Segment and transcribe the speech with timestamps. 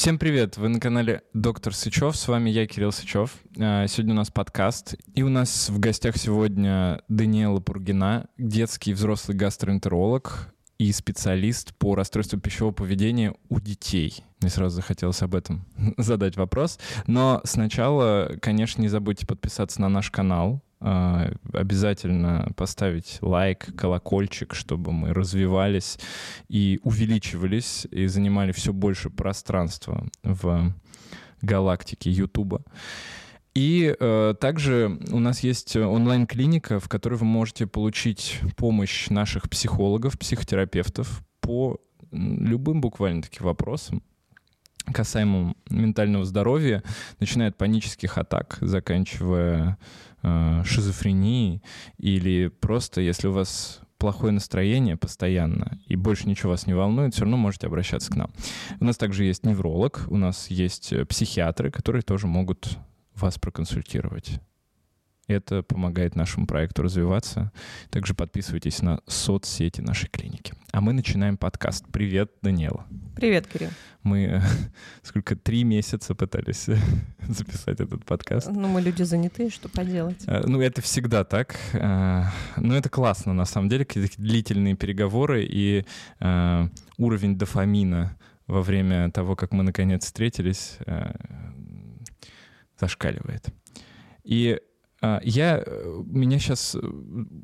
[0.00, 0.56] Всем привет!
[0.56, 2.16] Вы на канале Доктор Сычев.
[2.16, 3.34] С вами я, Кирилл Сычев.
[3.58, 4.94] А, сегодня у нас подкаст.
[5.14, 11.96] И у нас в гостях сегодня Даниэла Пургина, детский и взрослый гастроэнтеролог и специалист по
[11.96, 14.24] расстройству пищевого поведения у детей.
[14.40, 15.66] Мне сразу захотелось об этом
[15.98, 16.78] задать вопрос.
[17.06, 20.62] Но сначала, конечно, не забудьте подписаться на наш канал.
[20.82, 25.98] А, обязательно поставить лайк, колокольчик, чтобы мы развивались
[26.48, 30.72] и увеличивались и занимали все больше пространства в
[31.42, 32.62] галактике Ютуба.
[33.54, 40.18] И э, также у нас есть онлайн-клиника, в которой вы можете получить помощь наших психологов,
[40.18, 41.78] психотерапевтов по
[42.10, 44.02] любым буквально таким вопросам
[44.84, 46.82] касаемым ментального здоровья,
[47.18, 49.78] начиная от панических атак, заканчивая
[50.22, 51.62] э, шизофренией,
[51.98, 57.22] или просто если у вас плохое настроение постоянно и больше ничего вас не волнует, все
[57.22, 58.30] равно можете обращаться к нам.
[58.80, 62.78] У нас также есть невролог, у нас есть психиатры, которые тоже могут
[63.14, 64.40] вас проконсультировать.
[65.30, 67.52] Это помогает нашему проекту развиваться.
[67.90, 70.54] Также подписывайтесь на соцсети нашей клиники.
[70.72, 71.84] А мы начинаем подкаст.
[71.92, 72.84] Привет, Даниэла.
[73.14, 73.70] Привет, Кирилл.
[74.02, 74.42] Мы
[75.04, 76.66] сколько, три месяца пытались
[77.28, 78.50] записать этот подкаст.
[78.50, 80.20] Ну, мы люди занятые, что поделать.
[80.26, 81.54] А, ну, это всегда так.
[81.74, 85.86] А, ну, это классно, на самом деле, какие-то длительные переговоры и
[86.18, 90.78] а, уровень дофамина во время того, как мы наконец встретились,
[92.80, 93.46] зашкаливает.
[94.24, 94.58] И
[95.22, 96.80] я, э, меня сейчас э,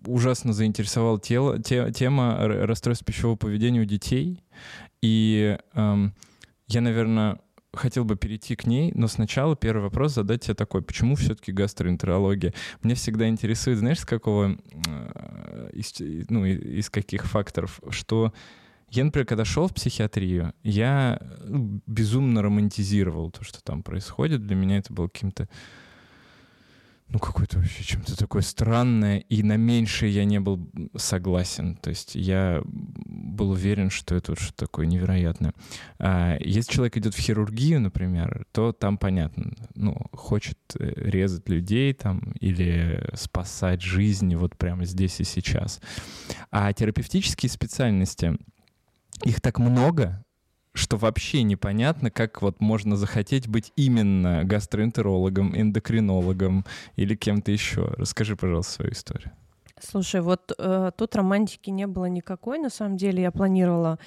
[0.07, 4.43] ужасно заинтересовала тело, те, тема расстройств пищевого поведения у детей.
[5.01, 6.15] И эм,
[6.69, 7.39] я, наверное,
[7.73, 10.83] хотел бы перейти к ней, но сначала первый вопрос задать тебе такой.
[10.83, 12.53] Почему все-таки гастроэнтерология?
[12.83, 15.95] Мне всегда интересует, знаешь, с какого, э, из,
[16.29, 18.33] ну, из каких факторов, что
[18.91, 24.47] я, например, когда шел в психиатрию, я ну, безумно романтизировал то, что там происходит.
[24.47, 25.49] Для меня это было каким-то
[27.09, 31.77] ну, какое-то вообще чем-то такое странное, и на меньшее я не был согласен.
[31.77, 35.55] То есть я был уверен, что это вот что-то такое невероятное.
[35.99, 41.95] А если человек идет в хирургию, например, то там понятно, ну, хочет э, резать людей
[41.95, 45.81] там или спасать жизни вот прямо здесь и сейчас.
[46.51, 48.37] А терапевтические специальности,
[49.25, 50.26] их так много,
[50.77, 56.65] что вообще непонятно, как вот можно захотеть быть именно гастроэнтерологом, эндокринологом
[56.97, 57.95] или кем-то еще.
[57.97, 59.33] Расскажи, пожалуйста, свою историю.
[59.79, 62.59] Слушай, вот э, тут романтики не было никакой.
[62.59, 63.99] На самом деле я планировала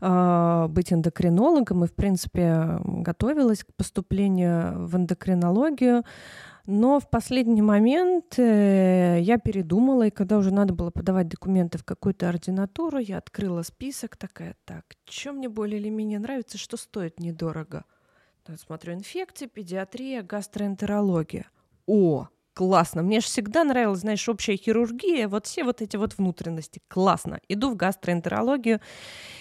[0.00, 6.04] э, быть эндокринологом и, в принципе, готовилась к поступлению в эндокринологию.
[6.66, 11.84] Но в последний момент э, я передумала, и когда уже надо было подавать документы в
[11.84, 17.20] какую-то ординатуру, я открыла список, такая, так, что мне более или менее нравится, что стоит
[17.20, 17.84] недорого.
[18.56, 21.46] смотрю, инфекции, педиатрия, гастроэнтерология.
[21.86, 23.02] О, классно.
[23.02, 26.80] Мне же всегда нравилась, знаешь, общая хирургия, вот все вот эти вот внутренности.
[26.88, 27.38] Классно.
[27.48, 28.80] Иду в гастроэнтерологию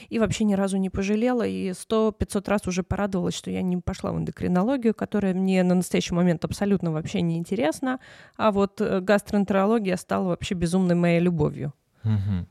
[0.09, 4.11] и вообще ни разу не пожалела, и сто-пятьсот раз уже порадовалась, что я не пошла
[4.11, 8.01] в эндокринологию, которая мне на настоящий момент абсолютно вообще не интересна,
[8.35, 11.73] а вот э, гастроэнтерология стала вообще безумной моей любовью.
[12.03, 12.45] Угу.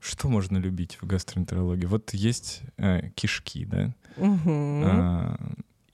[0.00, 1.86] Что можно любить в гастроэнтерологии?
[1.86, 3.94] Вот есть э, кишки, да?
[4.18, 4.82] Угу.
[4.84, 5.38] А,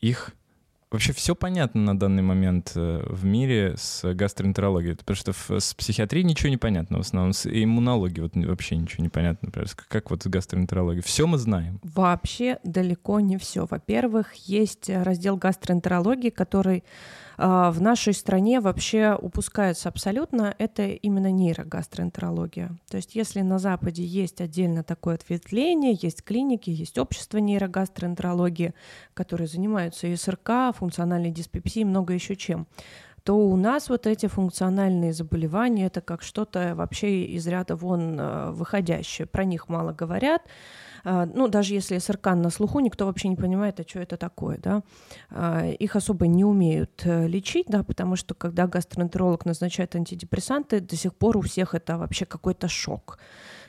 [0.00, 0.32] их
[0.94, 6.24] Вообще все понятно на данный момент э, в мире с гастроэнтерологией, потому что с психиатрией
[6.24, 10.22] ничего не понятно в основном, с иммунологией вот вообще ничего не понятно, например, как вот
[10.22, 11.02] с гастроэнтерологией.
[11.02, 11.80] Все мы знаем.
[11.82, 13.66] Вообще далеко не все.
[13.68, 16.84] Во-первых, есть раздел гастроэнтерологии, который
[17.36, 22.76] а, в нашей стране вообще упускается абсолютно, это именно нейрогастроэнтерология.
[22.88, 28.74] То есть если на Западе есть отдельно такое ответвление, есть клиники, есть общество нейрогастроэнтерологии,
[29.14, 32.66] которые занимаются ИСРК, функциональной диспепсией, много еще чем,
[33.22, 38.50] то у нас вот эти функциональные заболевания это как что-то вообще из ряда вон а,
[38.52, 39.26] выходящее.
[39.26, 40.42] Про них мало говорят.
[41.04, 44.58] А, ну, даже если СРК на слуху, никто вообще не понимает, а что это такое,
[44.58, 44.82] да.
[45.30, 50.96] А, их особо не умеют э, лечить, да, потому что когда гастроэнтеролог назначает антидепрессанты, до
[50.96, 53.18] сих пор у всех это вообще какой-то шок.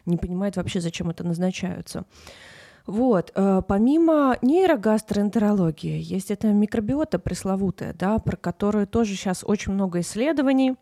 [0.06, 2.04] Не понимает вообще, зачем это назначаются.
[2.86, 10.02] Вот, э, помимо нейрогастроэнтерологии, есть эта микробиота пресловутая, да, про которую тоже сейчас очень много
[10.02, 10.76] исследований,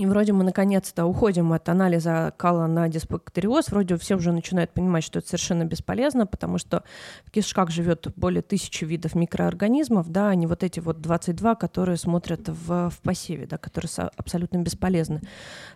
[0.00, 3.68] И вроде мы наконец-то уходим от анализа кала на дисбактериоз.
[3.68, 6.84] Вроде все уже начинают понимать, что это совершенно бесполезно, потому что
[7.26, 11.98] в кишках живет более тысячи видов микроорганизмов, да, а не вот эти вот 22, которые
[11.98, 15.20] смотрят в, в посеве, да, которые абсолютно бесполезны.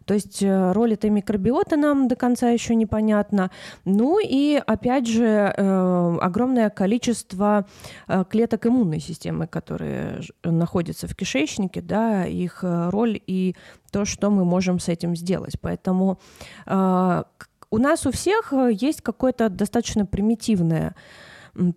[0.06, 3.50] То есть э, роль этой микробиоты нам до конца еще непонятна.
[3.84, 7.66] Ну и опять же э, огромное количество
[8.08, 13.54] э, клеток иммунной системы, которые находятся в кишечнике, да, их э, роль и
[13.94, 15.54] то, что мы можем с этим сделать.
[15.60, 16.18] Поэтому
[16.66, 17.22] э,
[17.70, 20.96] у нас у всех э, есть какое-то достаточно примитивное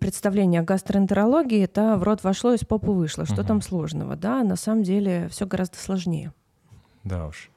[0.00, 1.62] представление о гастроэнтерологии.
[1.62, 3.24] Это в рот вошло, из попы вышло.
[3.24, 3.46] Что угу.
[3.46, 4.16] там сложного?
[4.16, 6.32] Да, на самом деле все гораздо сложнее.
[7.04, 7.50] Да уж.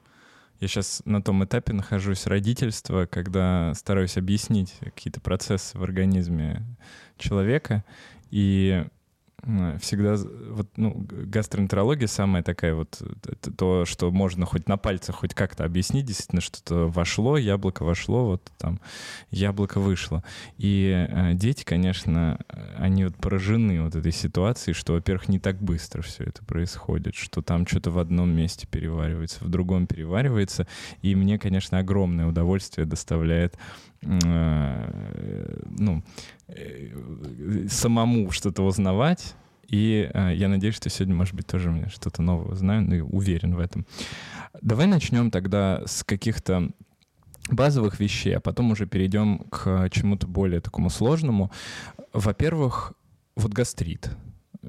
[0.60, 6.62] Я сейчас на том этапе нахожусь родительства, когда стараюсь объяснить какие-то процессы в организме
[7.18, 7.82] человека.
[8.30, 8.86] И
[9.80, 10.16] всегда
[10.50, 13.02] вот ну гастроэнтерология самая такая вот
[13.56, 18.52] то что можно хоть на пальцах хоть как-то объяснить действительно что-то вошло яблоко вошло вот
[18.58, 18.80] там
[19.30, 20.22] яблоко вышло.
[20.58, 22.38] И э, дети конечно
[22.76, 27.42] они вот поражены вот этой ситуацией что во-первых не так быстро все это происходит что
[27.42, 30.68] там что-то в одном месте переваривается в другом переваривается.
[31.02, 33.58] И мне конечно огромное удовольствие доставляет э,
[34.02, 36.02] ну
[36.54, 39.34] Э, самому что-то узнавать.
[39.68, 43.00] И э, я надеюсь, что сегодня, может быть, тоже мне что-то новое узнаю, ну и
[43.00, 43.86] уверен в этом.
[44.60, 46.70] Давай начнем тогда с каких-то
[47.50, 51.50] базовых вещей, а потом уже перейдем к чему-то более такому сложному.
[52.12, 52.92] Во-первых,
[53.34, 54.10] вот гастрит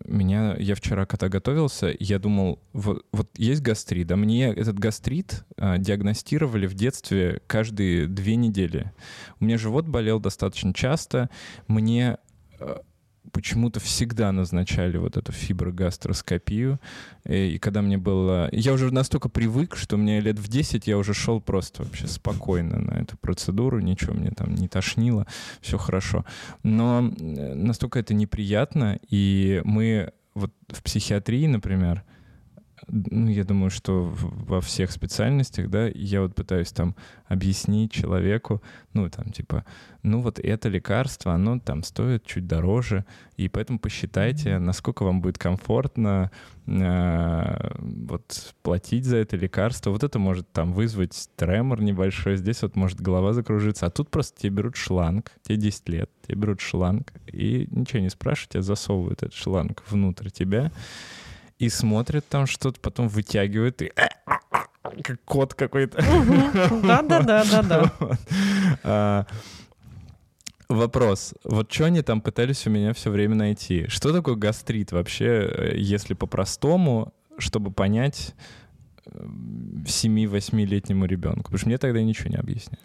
[0.05, 5.45] меня, я вчера, когда готовился, я думал, вот, вот есть гастрит, а мне этот гастрит
[5.57, 8.91] а, диагностировали в детстве каждые две недели.
[9.39, 11.29] У меня живот болел достаточно часто,
[11.67, 12.17] мне
[12.59, 12.81] а,
[13.31, 16.79] почему-то всегда назначали вот эту фиброгастроскопию.
[17.25, 18.49] И, и когда мне было...
[18.51, 22.79] Я уже настолько привык, что мне лет в 10 я уже шел просто вообще спокойно
[22.79, 25.25] на эту процедуру, ничего мне там не тошнило,
[25.61, 26.25] все хорошо.
[26.63, 32.03] Но настолько это неприятно, и мы вот в психиатрии, например,
[32.87, 36.95] ну, я думаю, что во всех специальностях, да, я вот пытаюсь там
[37.27, 38.61] объяснить человеку,
[38.93, 39.65] ну, там, типа,
[40.03, 43.05] ну, вот это лекарство, оно там стоит чуть дороже,
[43.37, 46.31] и поэтому посчитайте, насколько вам будет комфортно
[46.67, 49.89] э, вот платить за это лекарство.
[49.91, 54.39] Вот это может там вызвать тремор небольшой, здесь вот может голова закружиться, а тут просто
[54.41, 59.23] тебе берут шланг, тебе 10 лет, тебе берут шланг, и ничего не спрашивают, тебя засовывают
[59.23, 60.71] этот шланг внутрь тебя,
[61.59, 63.91] и смотрит там что-то, потом вытягивает и
[65.03, 65.97] как кот какой-то.
[66.83, 67.91] Да-да-да-да-да.
[68.83, 69.25] А,
[70.67, 71.33] вопрос.
[71.43, 73.87] Вот что они там пытались у меня все время найти?
[73.87, 78.35] Что такое гастрит вообще, э, если по-простому, чтобы понять
[79.05, 81.43] 7-8-летнему ребенку?
[81.43, 82.79] Потому что мне тогда ничего не объясняли.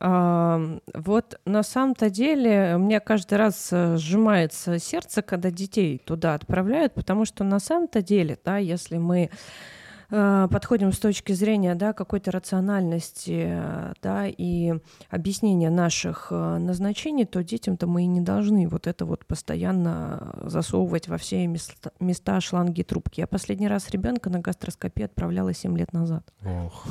[0.00, 7.24] Вот на самом-то деле мне каждый раз э, сжимается сердце, когда детей туда отправляют, потому
[7.24, 13.62] что на самом-то деле, да, если мы Э, подходим с точки зрения да, какой-то рациональности
[14.02, 14.74] да, и
[15.10, 21.08] объяснения наших э, назначений, то детям-то мы и не должны вот это вот постоянно засовывать
[21.08, 23.20] во все места, места шланги и трубки.
[23.20, 26.24] Я последний раз ребенка на гастроскопию отправляла 7 лет назад.
[26.44, 26.86] Ох.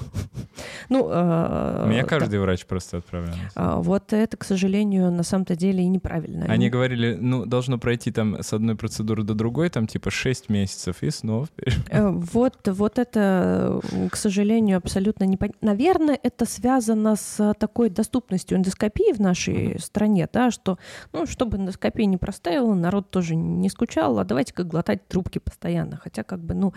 [0.89, 2.41] Ну, э, Меня каждый да.
[2.41, 3.35] врач просто отправлял.
[3.55, 6.45] А, вот это, к сожалению, на самом-то деле и неправильно.
[6.45, 10.97] Они говорили, ну, должно пройти там с одной процедуры до другой, там типа 6 месяцев,
[11.01, 11.47] и снова.
[11.91, 13.79] Вот, вот это,
[14.11, 15.67] к сожалению, абсолютно не понятно.
[15.67, 20.77] Наверное, это связано с такой доступностью эндоскопии в нашей стране, да, что,
[21.11, 25.97] ну, чтобы эндоскопия не простаивала, народ тоже не скучал, а давайте-ка глотать трубки постоянно.
[25.97, 26.73] Хотя, как бы, ну,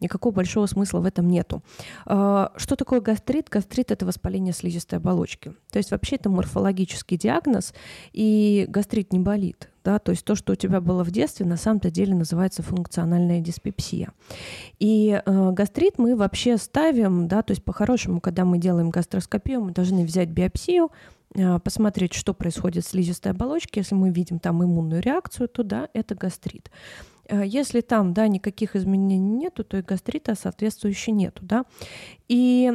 [0.00, 1.62] никакого большого смысла в этом нету.
[2.06, 3.48] А, что такое гастрит?
[3.48, 5.52] Гастрит— это воспаление слизистой оболочки.
[5.72, 7.74] То есть вообще это морфологический диагноз,
[8.12, 11.56] и гастрит не болит да, то есть то, что у тебя было в детстве, на
[11.56, 14.12] самом-то деле называется функциональная диспепсия.
[14.78, 19.72] И э, гастрит мы вообще ставим, да, то есть по-хорошему, когда мы делаем гастроскопию, мы
[19.72, 20.90] должны взять биопсию,
[21.34, 23.78] э, посмотреть, что происходит с слизистой оболочки.
[23.78, 26.70] Если мы видим там иммунную реакцию, то да, это гастрит.
[27.30, 31.64] Э, если там, да, никаких изменений нету, то и гастрита соответствующего нету, да.
[32.28, 32.72] И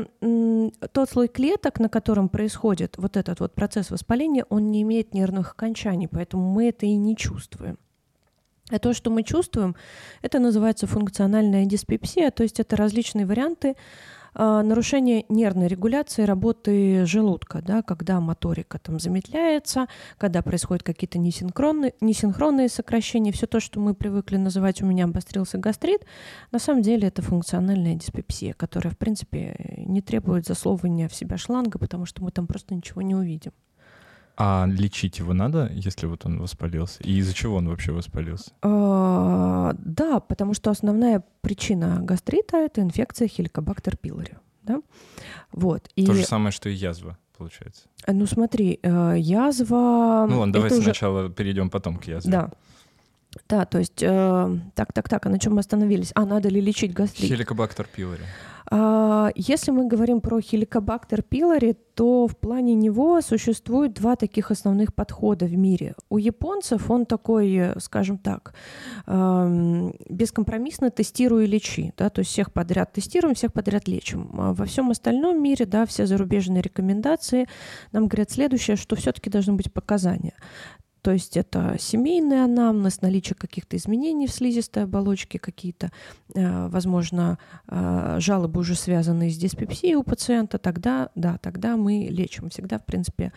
[0.92, 5.52] тот слой клеток, на котором происходит вот этот вот процесс воспаления, он не имеет нервных
[5.52, 7.78] окончаний, поэтому мы это и не чувствуем.
[8.72, 9.76] А то, что мы чувствуем,
[10.24, 13.76] это называется функциональная диспепсия, то есть это различные варианты
[14.36, 19.88] нарушение нервной регуляции работы желудка, да, когда моторика там замедляется,
[20.18, 25.58] когда происходят какие-то несинхронные, несинхронные сокращения, все то, что мы привыкли называть «у меня обострился
[25.58, 26.06] гастрит»,
[26.52, 31.80] на самом деле это функциональная диспепсия, которая, в принципе, не требует засовывания в себя шланга,
[31.80, 33.54] потому что мы там просто ничего не увидим.
[34.38, 37.02] А лечить его надо, если вот он воспалился?
[37.04, 38.52] И из-за чего он вообще воспалился?
[38.62, 44.34] А, да, потому что основная причина гастрита— это инфекция хеликобактер пилори.
[44.64, 44.82] Да?
[45.52, 45.90] Вот.
[45.96, 46.06] И...
[46.06, 47.84] То же самое, что и язва, получается.
[48.08, 50.28] Ну смотри, э, язва...
[50.30, 50.86] Ну ладно, давайте уже...
[50.86, 52.32] сначала перейдем потом к язве.
[52.32, 52.52] Да.
[53.50, 56.12] Да, то есть, э, так, так, так, а на чем мы остановились?
[56.16, 57.30] А, надо ли лечить гастрит?
[57.30, 58.24] Хеликобактер пилори.
[58.72, 64.94] А, если мы говорим про хеликобактер пилори, то в плане него существует два таких основных
[64.94, 65.96] подхода в мире.
[66.10, 68.54] У японцев он такой, скажем так,
[69.08, 71.94] бескомпромиссно тестируй и лечи.
[71.98, 74.30] Да, то есть всех подряд тестируем, всех подряд лечим.
[74.38, 77.48] А во всем остальном мире, да, все зарубежные рекомендации
[77.94, 80.34] нам говорят следующее, что все-таки должны быть показания.
[81.06, 85.92] То есть это семейный анамнез, наличие каких-то изменений в слизистой оболочке, какие-то,
[86.34, 92.50] э, возможно, э, жалобы уже связанные с диспепсией у пациента, тогда, да, тогда мы лечим.
[92.50, 93.32] Всегда, в принципе,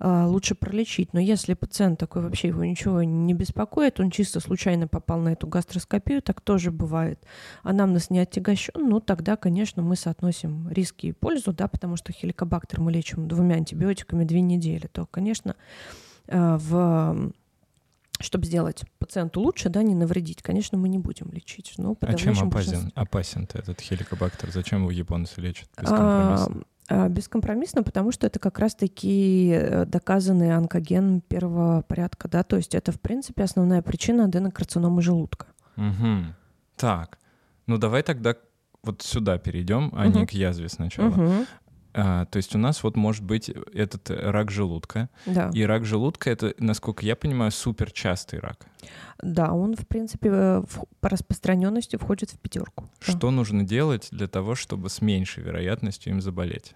[0.00, 1.14] э, лучше пролечить.
[1.14, 5.46] Но если пациент такой вообще его ничего не беспокоит, он чисто случайно попал на эту
[5.46, 7.24] гастроскопию, так тоже бывает.
[7.62, 12.82] Анамнез не отягощен, ну тогда, конечно, мы соотносим риски и пользу, да, потому что хеликобактер
[12.82, 15.54] мы лечим двумя антибиотиками две недели, то, конечно,
[16.28, 17.32] в
[18.20, 21.74] чтобы сделать пациенту лучше, да, не навредить, конечно, мы не будем лечить.
[21.78, 24.50] Но а чем опасен, опасен этот хеликобактер?
[24.50, 26.62] Зачем его японцы лечат бескомпромиссно?
[26.88, 32.74] А, бескомпромиссно, потому что это как раз-таки э, доказанный онкоген первого порядка, да, то есть
[32.74, 35.46] это, в принципе, основная причина аденокарциномы желудка.
[35.76, 36.34] Угу.
[36.76, 37.18] Так,
[37.66, 38.36] ну давай тогда
[38.82, 40.20] вот сюда перейдем, а угу.
[40.20, 41.08] не к язве сначала.
[41.08, 41.46] Угу.
[41.94, 45.08] А, то есть у нас вот может быть этот рак желудка.
[45.26, 45.50] Да.
[45.54, 48.66] И рак желудка это, насколько я понимаю, супер частый рак.
[49.22, 52.90] Да, он, в принципе, э, в, по распространенности входит в пятерку.
[53.00, 53.30] Что да.
[53.30, 56.74] нужно делать для того, чтобы с меньшей вероятностью им заболеть?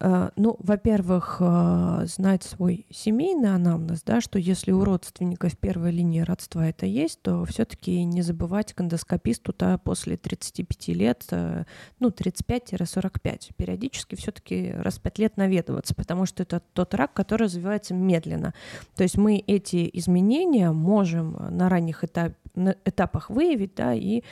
[0.00, 6.20] Э, ну, во-первых, э, знать свой семейный анамнез, да, что если у родственников первой линии
[6.20, 11.64] родства это есть, то все-таки не забывать к эндоскописту-то после 35 лет, э,
[12.00, 17.44] ну, 35-45, периодически все-таки раз в 5 лет наведываться, потому что это тот рак, который
[17.44, 18.54] развивается медленно.
[18.96, 24.22] То есть мы эти изменения можем на ранних этап, на этапах выявить, да, и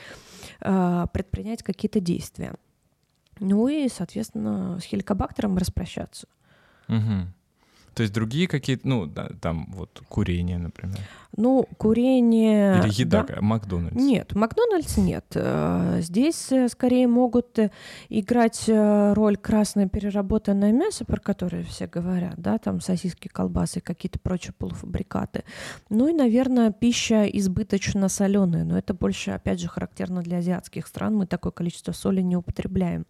[0.60, 2.54] э, предпринять какие-то действия.
[3.40, 6.26] Ну и, соответственно, с хеликобактером распрощаться.
[6.88, 7.28] Угу.
[7.94, 10.98] То есть другие какие-то, ну, да, там вот курение, например.
[11.36, 12.78] Ну, курение...
[12.78, 13.40] Или еда, да?
[13.40, 13.96] Макдональдс?
[13.96, 15.24] Нет, Макдональдс нет.
[15.34, 17.70] Э, здесь э, скорее могут э,
[18.10, 24.52] играть роль красное переработанное мясо, про которое все говорят, да, там сосиски, колбасы, какие-то прочие
[24.52, 25.44] полуфабрикаты.
[25.88, 31.16] Ну и, наверное, пища избыточно соленая, но это больше, опять же, характерно для азиатских стран,
[31.16, 33.06] мы такое количество соли не употребляем.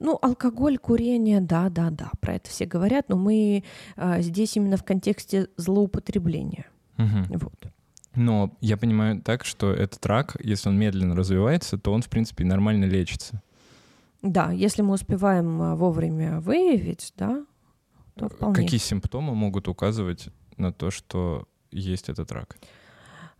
[0.00, 3.64] Ну, алкоголь, курение, да, да, да, про это все говорят, но мы
[3.96, 6.66] а, здесь именно в контексте злоупотребления.
[6.96, 7.38] Угу.
[7.38, 7.72] Вот.
[8.14, 12.44] Но я понимаю так, что этот рак, если он медленно развивается, то он, в принципе,
[12.44, 13.42] нормально лечится.
[14.22, 17.44] Да, если мы успеваем а, вовремя выявить, да,
[18.16, 18.54] то вполне.
[18.54, 22.56] Какие симптомы могут указывать на то, что есть этот рак?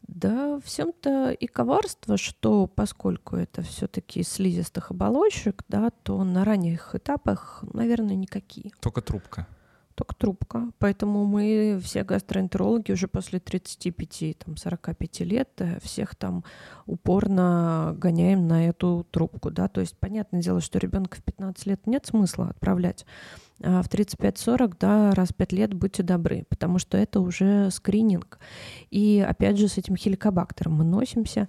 [0.03, 7.65] Да, всем-то и коварство, что поскольку это все-таки слизистых оболочек, да, то на ранних этапах,
[7.73, 8.73] наверное, никакие.
[8.81, 9.47] Только трубка.
[10.01, 10.71] Только трубка.
[10.79, 16.43] Поэтому мы все гастроэнтерологи уже после 35-45 лет э, всех там
[16.87, 19.51] упорно гоняем на эту трубку.
[19.51, 19.69] Да?
[19.69, 23.05] То есть понятное дело, что ребенка в 15 лет нет смысла отправлять
[23.63, 28.39] а в 35-40, да, раз в 5 лет будьте добры, потому что это уже скрининг.
[28.91, 31.47] И опять же с этим хеликобактером мы носимся.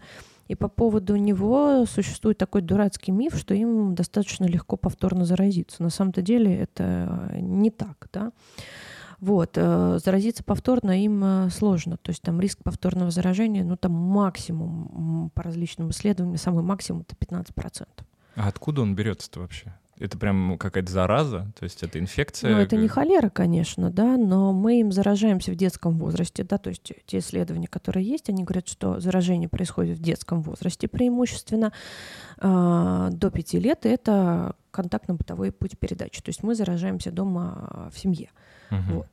[0.51, 5.81] И по поводу него существует такой дурацкий миф, что им достаточно легко повторно заразиться.
[5.81, 8.34] На самом-то деле это не так, да.
[9.22, 13.93] Вот, э, заразиться повторно им э, сложно, то есть там риск повторного заражения, ну там
[13.93, 17.88] максимум по различным исследованиям, самый максимум это 15%.
[18.36, 19.74] А откуда он берется-то вообще?
[20.01, 22.55] Это прям какая-то зараза, то есть это инфекция?
[22.55, 26.70] Ну, это не холера, конечно, да, но мы им заражаемся в детском возрасте, да, то
[26.70, 31.72] есть те исследования, которые есть, они говорят, что заражение происходит в детском возрасте преимущественно
[32.39, 38.00] э, до 5 лет, и это контактно-бытовой путь передачи, то есть мы заражаемся дома в
[38.00, 38.31] семье.
[38.72, 38.93] Угу.
[38.93, 39.08] Вот.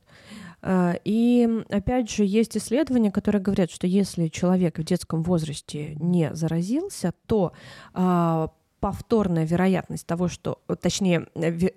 [0.61, 6.33] А, и опять же есть исследования, которые говорят, что если человек в детском возрасте не
[6.33, 7.53] заразился, то
[7.93, 11.27] а, повторная вероятность того, что, точнее,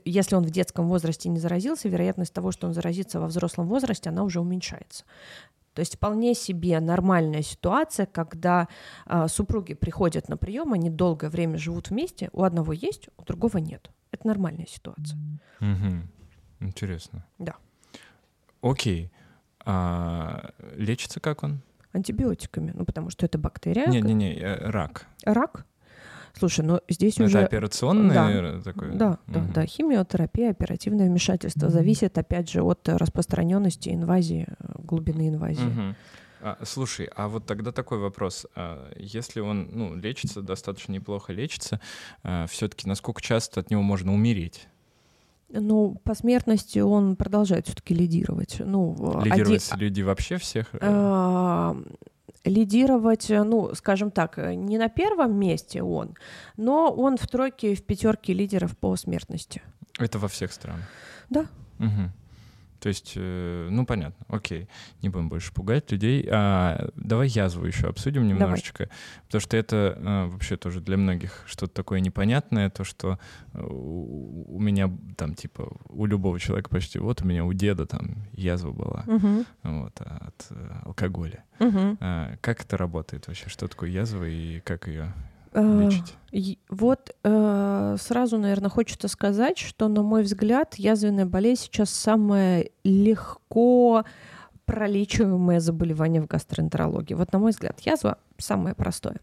[0.04, 4.11] если он в детском возрасте не заразился, вероятность того, что он заразится во взрослом возрасте,
[4.11, 5.04] она уже уменьшается.
[5.75, 8.68] То есть вполне себе нормальная ситуация, когда
[9.06, 13.56] э, супруги приходят на прием, они долгое время живут вместе, у одного есть, у другого
[13.56, 13.90] нет.
[14.11, 15.18] Это нормальная ситуация.
[15.61, 16.66] Угу.
[16.66, 17.25] Интересно.
[17.38, 17.56] Да.
[18.61, 19.11] Окей.
[19.64, 21.62] А лечится как он?
[21.92, 23.87] Антибиотиками, ну потому что это бактерия.
[23.87, 25.06] Не-не-не, э, рак.
[25.25, 25.66] Рак?
[26.38, 27.38] Слушай, ну здесь это уже...
[27.38, 28.90] Это операционный да, такой?
[28.96, 29.52] Да, да, угу.
[29.54, 31.68] да, химиотерапия, оперативное вмешательство.
[31.68, 34.48] Зависит, опять же, от распространенности инвазии,
[34.78, 35.64] глубины инвазии.
[35.64, 35.94] Угу.
[36.44, 38.46] А, слушай, а вот тогда такой вопрос.
[38.56, 41.80] А, если он ну, лечится, достаточно неплохо лечится,
[42.24, 44.66] а, все-таки насколько часто от него можно умереть?
[45.50, 48.56] Ну, по смертности он продолжает все-таки лидировать.
[48.58, 49.86] Ну, лидировать один...
[49.86, 50.66] люди вообще всех?
[50.80, 51.76] А,
[52.44, 56.16] лидировать, э, ну, скажем так, э, не на первом месте он,
[56.56, 59.62] но он в тройке, в пятерке лидеров по смертности.
[59.99, 60.84] Это во всех странах?
[61.30, 61.46] Да.
[61.78, 62.11] Угу.
[62.82, 64.68] То есть, э, ну, понятно, окей,
[65.02, 66.28] не будем больше пугать людей.
[66.28, 68.98] А, давай язву еще обсудим немножечко, давай.
[69.26, 73.20] потому что это а, вообще тоже для многих что-то такое непонятное, то, что
[73.54, 78.26] у, у меня там, типа, у любого человека почти, вот у меня у деда там
[78.32, 79.44] язва была угу.
[79.62, 80.48] вот, от
[80.84, 81.44] алкоголя.
[81.60, 81.98] Угу.
[82.00, 83.48] А, как это работает вообще?
[83.48, 85.14] Что такое язва и как ее
[85.54, 86.59] лечить?
[86.71, 94.04] Вот э, сразу, наверное, хочется сказать, что, на мой взгляд, язвенная болезнь сейчас самое легко
[94.64, 97.14] пролечиваемое заболевание в гастроэнтерологии.
[97.14, 99.16] Вот, на мой взгляд, язва самое простое.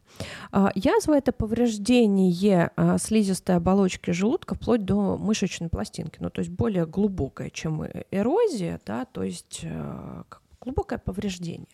[0.51, 6.51] А, язва— это повреждение а, слизистой оболочки желудка вплоть до мышечной пластинки, ну, то есть
[6.51, 10.23] более глубокое, чем эрозия, да, то есть э,
[10.61, 11.67] глубокое повреждение.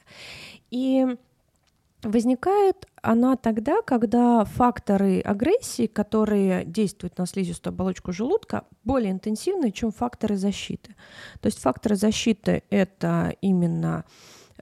[0.71, 1.17] И
[2.05, 9.91] Возникает она тогда, когда факторы агрессии, которые действуют на слизистую оболочку желудка, более интенсивны, чем
[9.91, 10.95] факторы защиты.
[11.41, 14.05] То есть факторы защиты— это именно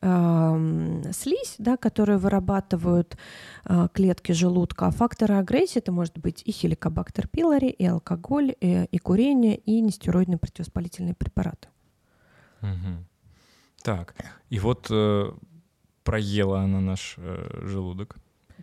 [0.01, 3.17] э, слизь, да, которую вырабатывают
[3.65, 8.85] э, клетки желудка, а факторы агрессии это может быть и хеликобактер пилори, и алкоголь, и,
[8.89, 11.67] и курение, и нестероидные противовоспалительные препараты.
[12.61, 13.03] Угу.
[13.83, 14.15] Так,
[14.49, 15.33] и вот э,
[16.03, 18.15] проела она наш э, желудок.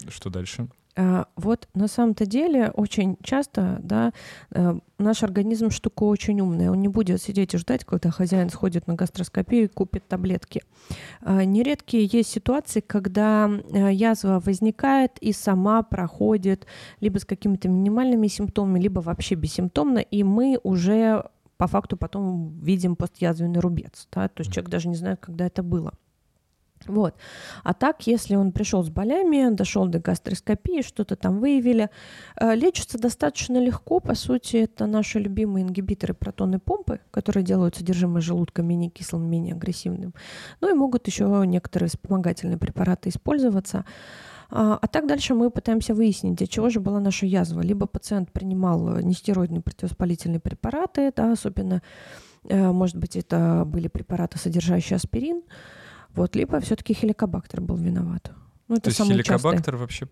[0.08, 0.68] Что дальше?
[0.96, 4.12] А, вот на самом-то деле очень часто да,
[4.50, 6.70] э, наш организм штука очень умная.
[6.70, 10.62] Он не будет сидеть и ждать, когда хозяин сходит на гастроскопию и купит таблетки.
[11.22, 16.66] А, нередкие есть ситуации, когда э, язва возникает и сама проходит
[17.00, 21.24] либо с какими-то минимальными симптомами, либо вообще бессимптомно, и мы уже
[21.56, 24.08] по факту потом видим постязвенный рубец.
[24.12, 24.28] Да?
[24.28, 25.92] То есть человек даже не знает, когда это было.
[26.86, 27.14] Вот.
[27.62, 31.90] А так, если он пришел с болями, дошел до гастроскопии, что-то там выявили,
[32.36, 34.00] э, лечится достаточно легко.
[34.00, 39.54] По сути, это наши любимые ингибиторы протонной помпы, которые делают содержимое желудка менее кислым, менее
[39.54, 40.14] агрессивным.
[40.60, 43.84] Ну и могут еще некоторые вспомогательные препараты использоваться.
[44.50, 47.60] А, а так дальше мы пытаемся выяснить, для чего же была наша язва.
[47.60, 51.82] Либо пациент принимал нестероидные противовоспалительные препараты, да, особенно,
[52.48, 55.42] э, может быть, это были препараты, содержащие аспирин,
[56.14, 58.32] вот, либо все-таки хеликобактер был виноват.
[58.70, 59.78] Ну, это То есть хеликобактер частый.
[59.78, 60.06] вообще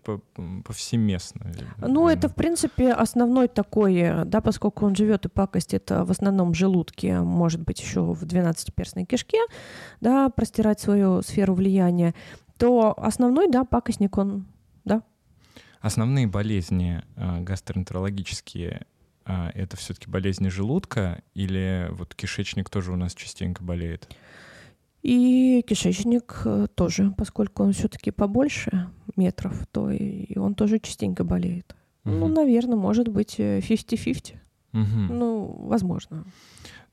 [0.65, 1.49] повсеместно?
[1.77, 6.53] Ну, это, в принципе, основной такой, да, поскольку он живет и пакость это в основном
[6.53, 9.37] желудке, может быть, еще в 12-перстной кишке,
[10.01, 12.13] да, простирать свою сферу влияния,
[12.57, 14.45] то основной, да, пакостник он,
[14.83, 15.03] да.
[15.79, 18.85] Основные болезни э, гастроэнтерологические
[19.25, 24.13] э, это все-таки болезни желудка или вот кишечник тоже у нас частенько болеет?
[25.01, 31.75] И кишечник э, тоже, поскольку он все-таки побольше метров, то и он тоже частенько болеет.
[32.05, 32.13] Угу.
[32.13, 34.35] Ну, наверное, может быть 50-50.
[34.73, 34.83] Угу.
[34.83, 36.25] Ну, возможно.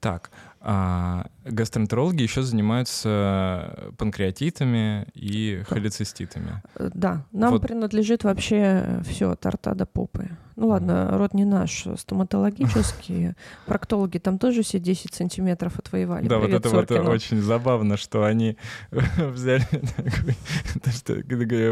[0.01, 6.63] Так, а гастроэнтерологи еще занимаются панкреатитами и холециститами.
[6.77, 7.63] Э, да, нам вот.
[7.63, 10.31] принадлежит вообще все от рта до попы.
[10.57, 13.35] Ну ладно, рот не наш, стоматологический.
[13.67, 16.27] Проктологи там тоже все 10 сантиметров отвоевали.
[16.27, 17.03] Да, Привет, вот это Соркину.
[17.05, 18.57] вот очень забавно, что они
[19.19, 19.67] взяли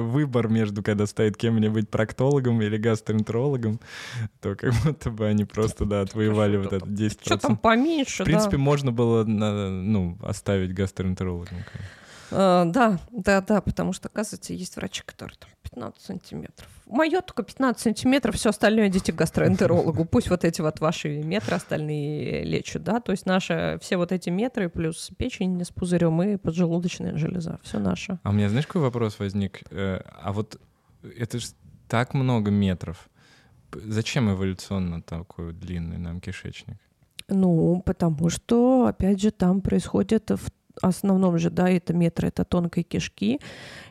[0.01, 3.81] выбор между, когда стоит кем-нибудь проктологом или гастроэнтерологом,
[4.43, 7.19] то как будто бы они просто, да, отвоевали вот это 10%.
[7.25, 11.57] Что там поменьше, В принципе, можно было, ну, оставить гастроэнтерологом.
[11.57, 16.69] Uh, да, да, да, потому что, оказывается, есть врачи, которые там 15 сантиметров.
[16.87, 20.05] Мое только 15 сантиметров, все остальное идите к гастроэнтерологу.
[20.11, 24.31] Пусть вот эти вот ваши метры остальные лечат, да, то есть наши все вот эти
[24.31, 28.19] метры плюс печень с пузырем и поджелудочная железа, все наше.
[28.23, 29.63] А у меня, знаешь, какой вопрос возник?
[29.71, 30.61] Э, а вот
[31.03, 31.49] это же
[31.89, 33.09] так много метров.
[33.73, 36.77] зачем эволюционно такой длинный нам кишечник?
[37.29, 40.51] Ну, потому что, опять же, там происходит в
[40.83, 43.41] основном же, да, это метры, это тонкой кишки.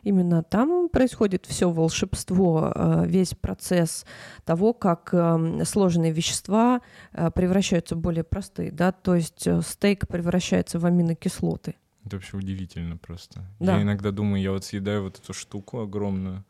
[0.02, 4.04] Именно там происходит все волшебство, э, весь процесс
[4.44, 6.80] того, как эм, сложные вещества
[7.12, 11.76] э, превращаются в более простые, да, то есть э, стейк превращается в аминокислоты.
[12.04, 13.42] Это вообще удивительно просто.
[13.60, 13.76] Да.
[13.76, 16.44] Я иногда думаю, я вот съедаю вот эту штуку огромную,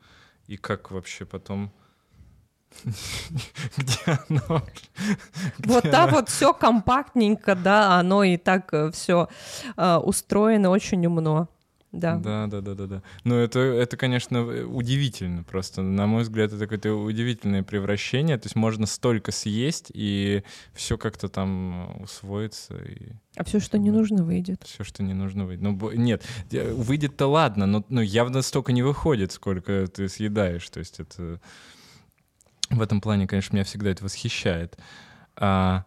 [0.46, 1.72] и как вообще потом
[3.76, 4.62] где оно?
[5.58, 9.28] Вот там вот все компактненько, да, оно и так все
[9.76, 11.48] устроено очень умно.
[11.94, 12.16] Да.
[12.16, 13.02] Да, да, да, да, да.
[13.22, 15.80] Ну, это, это, конечно, удивительно просто.
[15.80, 18.36] На мой взгляд, это какое-то удивительное превращение.
[18.36, 22.76] То есть можно столько съесть, и все как-то там усвоится.
[22.78, 23.12] И...
[23.36, 24.64] А все, что не нужно, выйдет.
[24.64, 25.62] Все, что не нужно, выйдет.
[25.62, 30.68] Ну, нет, выйдет-то ладно, но ну, явно столько не выходит, сколько ты съедаешь.
[30.70, 31.40] То есть это
[32.70, 34.78] в этом плане, конечно, меня всегда это восхищает.
[35.36, 35.84] А,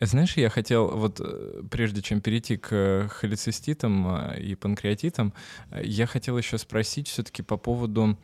[0.00, 5.32] знаешь, я хотел, вот э, прежде чем перейти к холециститам а, и панкреатитам,
[5.82, 8.18] я хотел еще спросить все-таки по поводу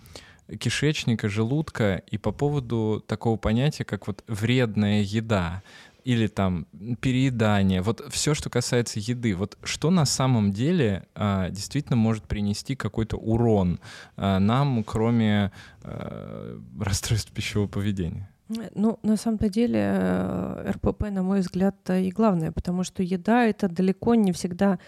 [0.58, 5.62] кишечника, желудка и по поводу такого понятия, как вот вредная еда
[6.06, 6.66] или там
[7.00, 12.76] переедание, вот все, что касается еды, вот что на самом деле а, действительно может принести
[12.76, 13.80] какой-то урон
[14.16, 15.50] а, нам, кроме
[15.82, 18.30] а, расстройств пищевого поведения?
[18.76, 23.68] Ну, на самом-то деле э, РПП, на мой взгляд, и главное, потому что еда— это
[23.68, 24.78] далеко не всегда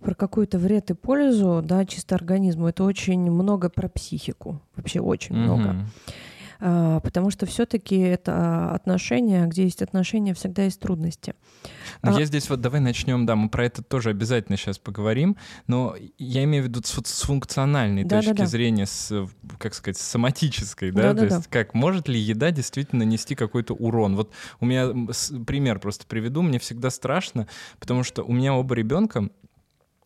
[0.00, 2.68] про какой-то вред и пользу, да, чисто организму.
[2.68, 5.38] Это очень много про психику, вообще очень mm-hmm.
[5.38, 5.86] много.
[6.60, 11.34] А, потому что все-таки это отношения, где есть отношения, всегда есть трудности.
[12.02, 12.18] Но а...
[12.18, 16.44] я здесь вот давай начнем, да, мы про это тоже обязательно сейчас поговорим, но я
[16.44, 18.46] имею в виду с, с функциональной да, точки да, да.
[18.46, 21.58] зрения, с, как сказать, с соматической, да, да то да, есть да.
[21.58, 24.16] как может ли еда действительно нести какой-то урон?
[24.16, 24.88] Вот у меня
[25.46, 27.46] пример просто приведу, мне всегда страшно,
[27.78, 29.28] потому что у меня оба ребенка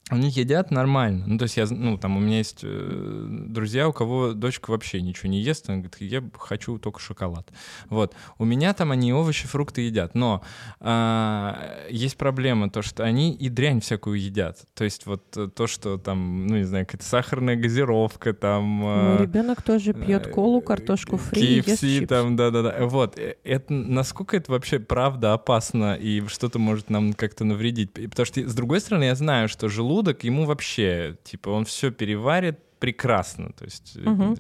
[0.09, 1.25] они едят нормально.
[1.27, 5.01] Ну, то есть я, ну, там у меня есть э, друзья, у кого дочка вообще
[5.01, 7.51] ничего не ест, она говорит, я хочу только шоколад.
[7.89, 8.15] Вот.
[8.39, 10.43] У меня там они овощи, фрукты едят, но
[10.81, 14.59] э, есть проблема, то, что они и дрянь всякую едят.
[14.75, 18.85] То есть вот то, что там, ну, не знаю, какая-то сахарная газировка, там...
[18.85, 22.07] Э, ну, ребенок тоже пьет колу, картошку фри, KFC, ест чипсы.
[22.07, 22.87] там, да-да-да.
[22.87, 23.19] Вот.
[23.19, 27.93] Э, это, насколько это вообще правда опасно и что-то может нам как-то навредить?
[27.93, 31.91] Потому что, с другой стороны, я знаю, что желудок желудок ему вообще, типа, он все
[31.91, 33.53] переварит прекрасно.
[33.53, 34.37] То есть, угу.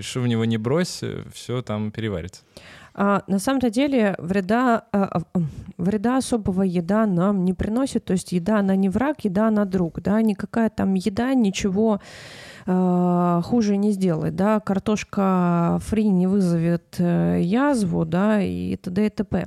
[0.00, 2.42] что в него не брось, все там переварится.
[2.94, 5.40] А, на самом-то деле вреда, а, а,
[5.78, 8.04] вреда особого еда нам не приносит.
[8.04, 10.00] То есть еда, она не враг, еда, она друг.
[10.02, 10.20] Да?
[10.22, 12.00] Никакая там еда ничего
[12.66, 14.34] э, хуже не сделает.
[14.34, 14.60] Да?
[14.60, 18.42] Картошка фри не вызовет э, язву да?
[18.42, 19.06] и т.д.
[19.06, 19.46] и т.п.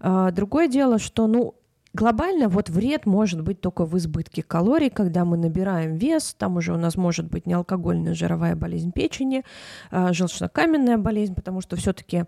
[0.00, 1.54] А, другое дело, что ну,
[1.94, 6.72] Глобально вот вред может быть только в избытке калорий, когда мы набираем вес, там уже
[6.72, 9.44] у нас может быть неалкогольная жировая болезнь печени,
[9.90, 12.24] э, желчнокаменная болезнь, потому что все-таки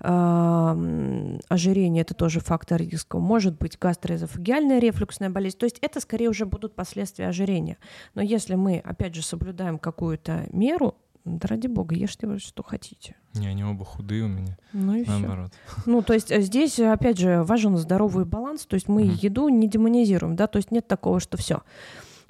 [0.00, 6.28] э, ожирение это тоже фактор риска, может быть гастроэзофагиальная рефлюксная болезнь, то есть это скорее
[6.28, 7.78] уже будут последствия ожирения.
[8.14, 10.94] Но если мы, опять же, соблюдаем какую-то меру,
[11.36, 13.16] да ради бога, ешьте что хотите.
[13.34, 14.56] Не, они оба худые у меня.
[14.72, 15.52] Ну и Наоборот.
[15.66, 15.82] Все.
[15.86, 18.66] Ну, то есть э, здесь, опять же, важен здоровый баланс.
[18.66, 19.18] То есть мы mm.
[19.22, 21.62] еду не демонизируем, да, то есть нет такого, что все.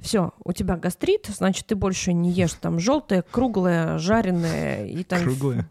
[0.01, 5.23] Все, у тебя гастрит, значит, ты больше не ешь там желтое, круглое, жареное и там.
[5.23, 5.69] Круглое.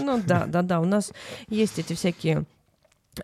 [0.00, 0.80] Ну да, да, да.
[0.80, 1.12] У нас
[1.48, 2.44] есть эти всякие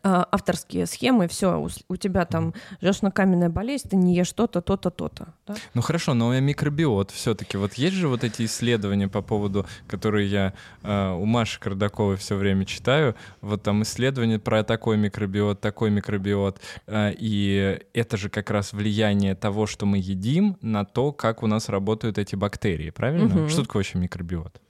[0.02, 5.34] авторские схемы, все, у, у тебя там желчно-каменная болезнь, ты не ешь то-то, то-то, то-то.
[5.46, 5.54] Да?
[5.74, 10.54] Ну хорошо, но микробиот все-таки, вот есть же вот эти исследования по поводу, которые я
[10.82, 16.60] э, у Маши Кардаковой все время читаю, вот там исследования про такой микробиот, такой микробиот,
[16.86, 21.46] э, и это же как раз влияние того, что мы едим, на то, как у
[21.46, 23.42] нас работают эти бактерии, правильно?
[23.42, 23.48] Угу.
[23.48, 24.60] Что такое вообще микробиот?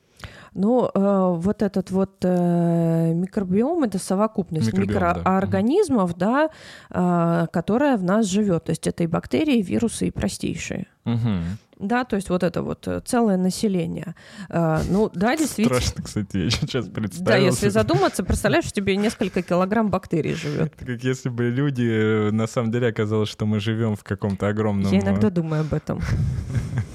[0.54, 6.48] Ну, э, вот этот вот э, микробиом это совокупность микробиом, микроорганизмов, да,
[6.90, 8.64] да э, которая в нас живет.
[8.64, 10.86] То есть это и бактерии, и вирусы, и простейшие.
[11.04, 11.30] Угу.
[11.78, 14.14] Да, то есть вот это вот э, целое население.
[14.48, 15.80] Э, ну, да, действительно.
[15.80, 17.26] Страшно, кстати, я сейчас представил.
[17.26, 20.72] Да, если задуматься, представляешь, тебе несколько килограмм бактерий живет.
[20.76, 24.48] Это как если бы люди, э, на самом деле, оказалось, что мы живем в каком-то
[24.48, 24.92] огромном...
[24.92, 26.00] Я иногда думаю об этом.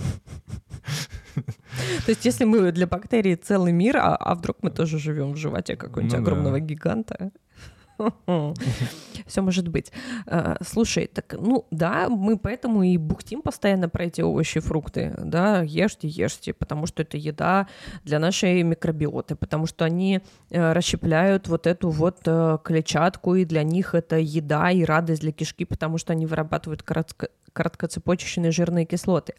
[2.05, 5.37] То есть если мы для бактерий целый мир, а, а вдруг мы тоже живем в
[5.37, 6.65] животе какого-нибудь ну, огромного да.
[6.65, 7.31] гиганта?
[9.25, 9.91] Все может быть.
[10.25, 15.13] А, слушай, так, ну да, мы поэтому и бухтим постоянно про эти овощи и фрукты.
[15.17, 17.67] Да, ешьте, ешьте, потому что это еда
[18.03, 23.63] для нашей микробиоты, потому что они э, расщепляют вот эту вот э, клетчатку, и для
[23.63, 29.33] них это еда и радость для кишки, потому что они вырабатывают коротко короткоцепочечные жирные кислоты.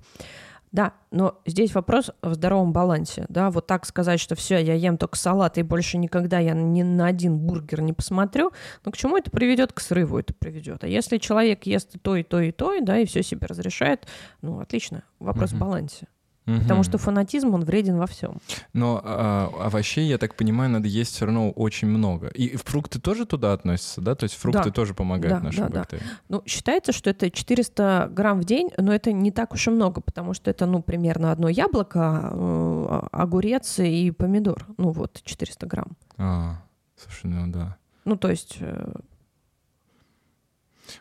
[0.73, 4.99] Да, но здесь вопрос в здоровом балансе, да, вот так сказать, что все, я ем
[4.99, 8.53] только салат и больше никогда я ни на один бургер не посмотрю,
[8.85, 9.73] но к чему это приведет?
[9.73, 10.85] К срыву это приведет.
[10.85, 14.07] А если человек ест и то, и то, и то, да, и все себе разрешает,
[14.43, 15.57] ну, отлично, вопрос mm-hmm.
[15.57, 16.09] в балансе.
[16.47, 16.61] Угу.
[16.61, 18.39] Потому что фанатизм, он вреден во всем.
[18.73, 22.29] Но а, овощей, я так понимаю, надо есть все равно очень много.
[22.29, 24.15] И фрукты тоже туда относятся, да?
[24.15, 24.71] То есть фрукты да.
[24.71, 26.09] тоже помогают да, нашим да, бактериям?
[26.09, 26.17] Да.
[26.29, 30.01] Ну, считается, что это 400 грамм в день, но это не так уж и много,
[30.01, 34.67] потому что это, ну, примерно одно яблоко, э, огурец и помидор.
[34.79, 35.97] Ну, вот, 400 грамм.
[36.17, 36.63] А,
[36.97, 37.77] слушай, ну да.
[38.05, 38.93] Ну, то есть э,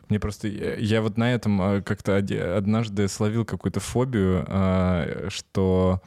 [0.08, 0.48] мне просто...
[0.48, 6.02] Я вот на этом а, как-то однажды словил какую-то фобию, а, что...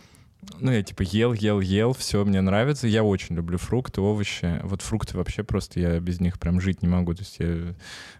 [0.59, 2.85] Ну, я типа ел, ел, ел, все мне нравится.
[2.85, 4.59] Я очень люблю фрукты, овощи.
[4.63, 7.13] Вот фрукты вообще просто я без них прям жить не могу.
[7.13, 7.73] То есть я,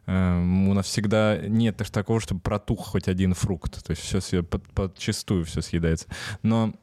[0.05, 3.83] э, у нас всегда нет такого, чтобы протух хоть один фрукт.
[3.83, 6.07] То есть все под, подчистую все съедается.
[6.43, 6.82] Но Э,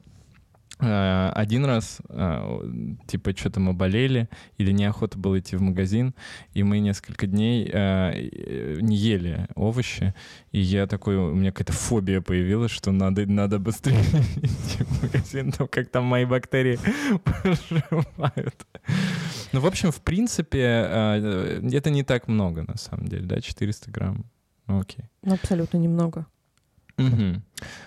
[0.81, 2.61] один раз, э,
[3.07, 6.15] типа, что-то мы болели, или неохота было идти в магазин,
[6.55, 10.15] и мы несколько дней э, не ели овощи,
[10.53, 14.01] и я такой, у меня какая-то фобия появилась, что надо, надо быстрее
[14.37, 16.79] идти в магазин, там как там мои бактерии
[17.25, 18.67] поживают.
[19.53, 24.25] Ну, в общем, в принципе, это не так много, на самом деле, да, 400 грамм.
[24.67, 25.05] Ну, окей.
[25.23, 26.27] Ну, абсолютно немного.
[27.05, 27.43] Угу.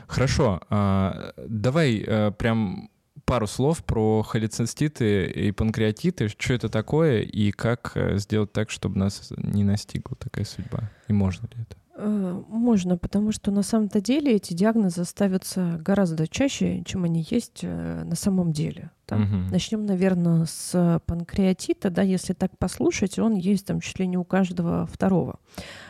[0.08, 0.62] Хорошо.
[0.69, 2.89] А, давай а, прям
[3.26, 6.28] пару слов про холециститы и панкреатиты.
[6.28, 10.91] Что это такое и как э, сделать так, чтобы нас не настигла такая судьба?
[11.08, 11.78] И можно ли это?
[11.95, 17.63] Э, можно, потому что на самом-то деле эти диагнозы ставятся гораздо чаще, чем они есть
[17.63, 18.91] на самом деле.
[19.06, 19.52] Там, угу.
[19.52, 24.24] Начнем, наверное, с панкреатита, да, если так послушать, он есть там чуть ли не у
[24.24, 25.39] каждого второго.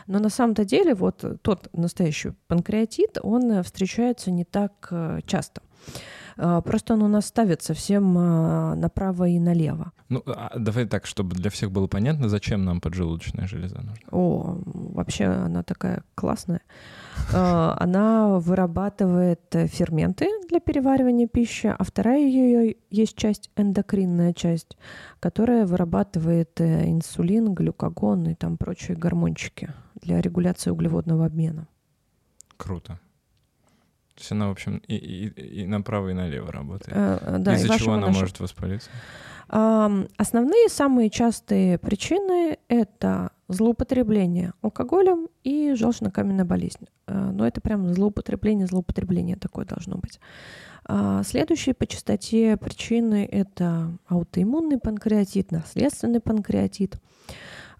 [0.06, 4.92] Но на самом-то деле вот тот настоящий панкреатит, он встречается не так
[5.26, 5.62] часто.
[6.36, 9.92] А, просто он у нас ставится всем а, направо и налево.
[10.08, 14.06] Ну, а давай так, чтобы для всех было понятно, зачем нам поджелудочная железа нужна.
[14.10, 16.60] О, вообще она такая классная.
[17.32, 24.76] Она вырабатывает ферменты для переваривания пищи, а вторая ее есть часть, эндокринная часть,
[25.20, 31.66] которая вырабатывает э, инсулин, глюкогон и там прочие гормончики для регуляции углеводного обмена.
[32.56, 33.00] Круто.
[34.14, 36.96] То есть она, в общем, и, и, и направо, и налево работает.
[36.96, 38.90] Э, да, Из-за чего она может воспалиться?
[39.48, 46.86] Основные, самые частые причины— это злоупотребление алкоголем и желчно-каменная болезнь.
[47.06, 50.18] Э, но это прям злоупотребление, злоупотребление такое должно быть.
[50.86, 56.96] А следующие по частоте причины— это аутоиммунный панкреатит, наследственный панкреатит—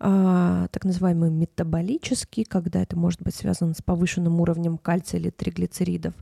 [0.01, 6.15] а, так называемый метаболический, когда это может быть связано с повышенным уровнем кальция или триглицеридов.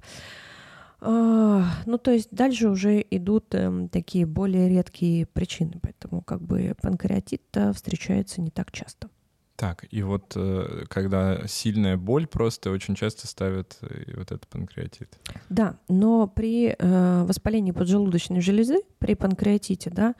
[1.05, 6.77] А, ну, то есть дальше уже идут э, такие более редкие причины, поэтому как бы
[6.81, 7.43] панкреатит
[7.75, 9.09] встречается не так часто.
[9.57, 15.19] Так, и вот э, когда сильная боль, просто очень часто ставят э, вот этот панкреатит.
[15.51, 20.15] Да, но при э, воспалении поджелудочной железы, при панкреатите, да,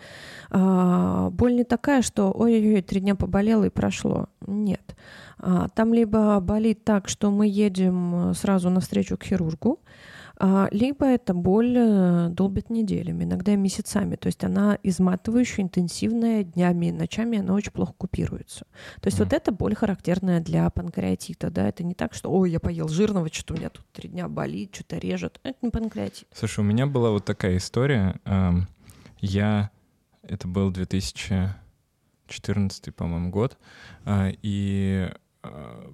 [0.51, 4.29] э, боль не такая, что ой-ой-ой, три дня поболело и прошло.
[4.47, 4.97] Нет.
[5.39, 9.81] А, там либо болит так, что мы едем э, сразу навстречу к хирургу,
[10.73, 14.17] либо эта боль э, долбит неделями, иногда месяцами.
[14.17, 18.67] То есть она изматывающая, интенсивная, днями и ночами она очень плохо купируется.
[19.01, 19.25] То есть mm.
[19.25, 21.49] вот эта боль характерная для панкреатита.
[21.51, 21.69] Да?
[21.69, 24.75] Это не так, что «Ой, я поел жирного, что-то у меня тут три дня болит,
[24.75, 25.39] что-то режет».
[25.45, 26.27] Это не панкреатит.
[26.35, 28.19] Слушай, у меня была вот такая история.
[29.21, 29.71] Я...
[30.25, 33.59] Это был 2014, по-моему, год.
[34.05, 35.09] А, и
[35.43, 35.89] а,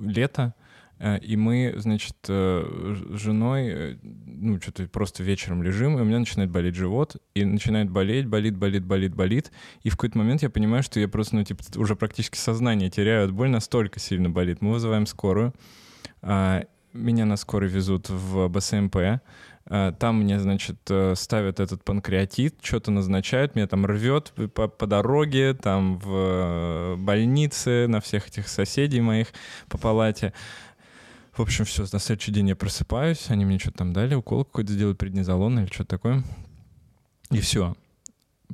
[0.00, 0.66] лето— Э,
[0.98, 6.18] и мы, значит, э, с женой, э, ну, что-то просто вечером лежим, и у меня
[6.18, 9.52] начинает болеть живот, и начинает болеть, болит, болит, болит, болит.
[9.82, 13.26] И в какой-то момент я понимаю, что я просто, ну, типа, уже практически сознание теряю
[13.26, 14.62] от боли, настолько сильно болит.
[14.62, 15.52] Мы вызываем скорую.
[16.22, 18.96] А, меня на скорой везут в БСМП.
[19.68, 20.78] А, там мне, значит,
[21.14, 28.00] ставят этот панкреатит, что-то назначают, меня там рвет по, по дороге, там в больнице, на
[28.00, 29.28] всех этих соседей моих
[29.68, 30.32] по палате.
[31.36, 34.72] В общем, все, на следующий день я просыпаюсь, они мне что-то там дали, укол какой-то
[34.72, 36.24] сделали, преднизолон или что-то такое.
[37.30, 37.76] И все.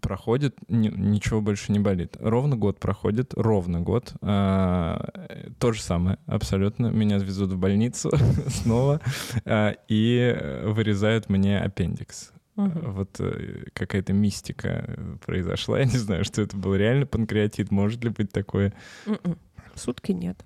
[0.01, 2.17] проходит, ни, ничего больше не болит.
[2.19, 4.15] Ровно год проходит, ровно год.
[4.21, 5.13] А,
[5.61, 6.89] то же самое, абсолютно.
[6.89, 8.11] Меня везут в больницу
[8.49, 9.01] снова
[9.45, 12.33] а, и вырезают мне аппендикс.
[12.57, 12.81] Угу.
[12.91, 15.79] Вот э, какая-то мистика произошла.
[15.79, 17.71] Я не знаю, что это был реально панкреатит.
[17.71, 18.75] Может ли быть такое?
[19.07, 19.39] М-м.
[19.75, 20.45] Сутки нет.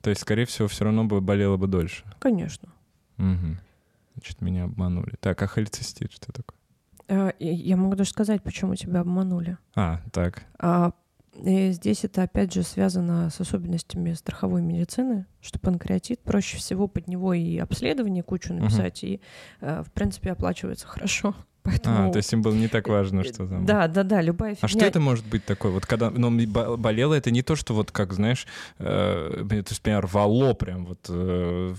[0.00, 2.04] То есть, скорее всего, все равно бы болело бы дольше.
[2.18, 2.68] Конечно.
[3.18, 3.56] Угу.
[4.14, 5.14] Значит, меня обманули.
[5.20, 6.58] Так, а холецистит что такое?
[7.08, 9.58] А, я могу даже сказать, почему тебя обманули.
[9.74, 10.44] А, так.
[10.58, 10.92] А,
[11.34, 17.06] и здесь это, опять же, связано с особенностями страховой медицины, что панкреатит проще всего под
[17.06, 19.12] него и обследование кучу написать, угу.
[19.12, 19.20] и,
[19.60, 21.34] э, в принципе, оплачивается хорошо.
[21.62, 22.08] Поэтому...
[22.08, 23.66] А, то есть им было не так важно, что там.
[23.66, 24.66] Да, да, да, любая фигня.
[24.66, 25.72] А что это может быть такое?
[25.72, 26.30] Вот когда ну,
[26.76, 28.46] болело, это не то, что вот как, знаешь,
[28.78, 31.74] э, то есть меня рвало прям вот э,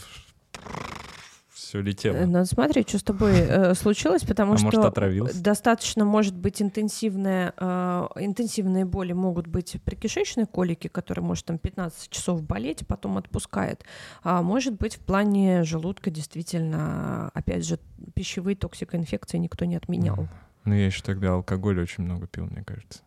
[1.69, 2.15] все летело.
[2.15, 5.41] Э, надо смотреть, что с тобой э, случилось, потому а что может, отравился?
[5.41, 11.59] достаточно может быть интенсивная, э, интенсивные боли могут быть при кишечной колике, которая может там
[11.59, 13.83] 15 часов болеть, потом отпускает.
[14.23, 17.79] А может быть в плане желудка действительно, опять же,
[18.15, 20.27] пищевые токсикоинфекции никто не отменял.
[20.65, 23.01] Ну, я еще тогда алкоголь очень много пил, мне кажется.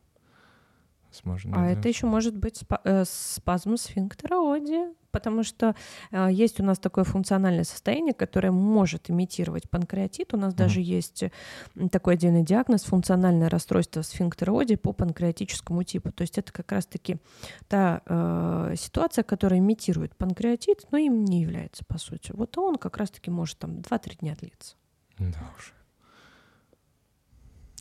[1.10, 5.76] Возможно, а это еще может быть спа- э, спазм сфинктера оди, потому что
[6.10, 10.34] э, есть у нас такое функциональное состояние, которое может имитировать панкреатит.
[10.34, 10.56] У нас mm-hmm.
[10.56, 11.24] даже есть
[11.90, 16.10] такой отдельный диагноз функциональное расстройство сфинктера оди по панкреатическому типу.
[16.10, 17.18] То есть это как раз-таки
[17.68, 22.32] та э, ситуация, которая имитирует панкреатит, но им не является по сути.
[22.34, 24.76] Вот он как раз-таки может там 2-3 дня длиться.
[25.18, 25.74] Да уж.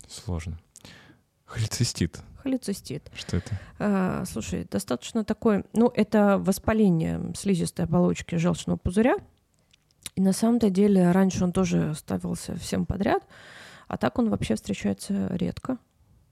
[0.08, 0.60] Сложно.
[1.52, 2.22] Холецистит.
[2.42, 3.12] Холецистит.
[3.14, 3.60] Что это?
[3.78, 9.18] А, слушай, достаточно такой, ну, это воспаление слизистой оболочки желчного пузыря.
[10.16, 13.24] И на самом-то деле раньше он тоже ставился всем подряд,
[13.88, 15.78] а так он вообще встречается редко.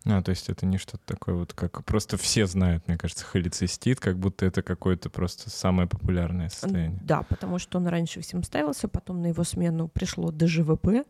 [0.06, 4.00] А, то есть это не что-то такое вот, как просто все знают, мне кажется, холецистит,
[4.00, 7.00] как будто это какое-то просто самое популярное состояние.
[7.04, 11.06] Да, потому что он раньше всем ставился, потом на его смену пришло ДЖВП,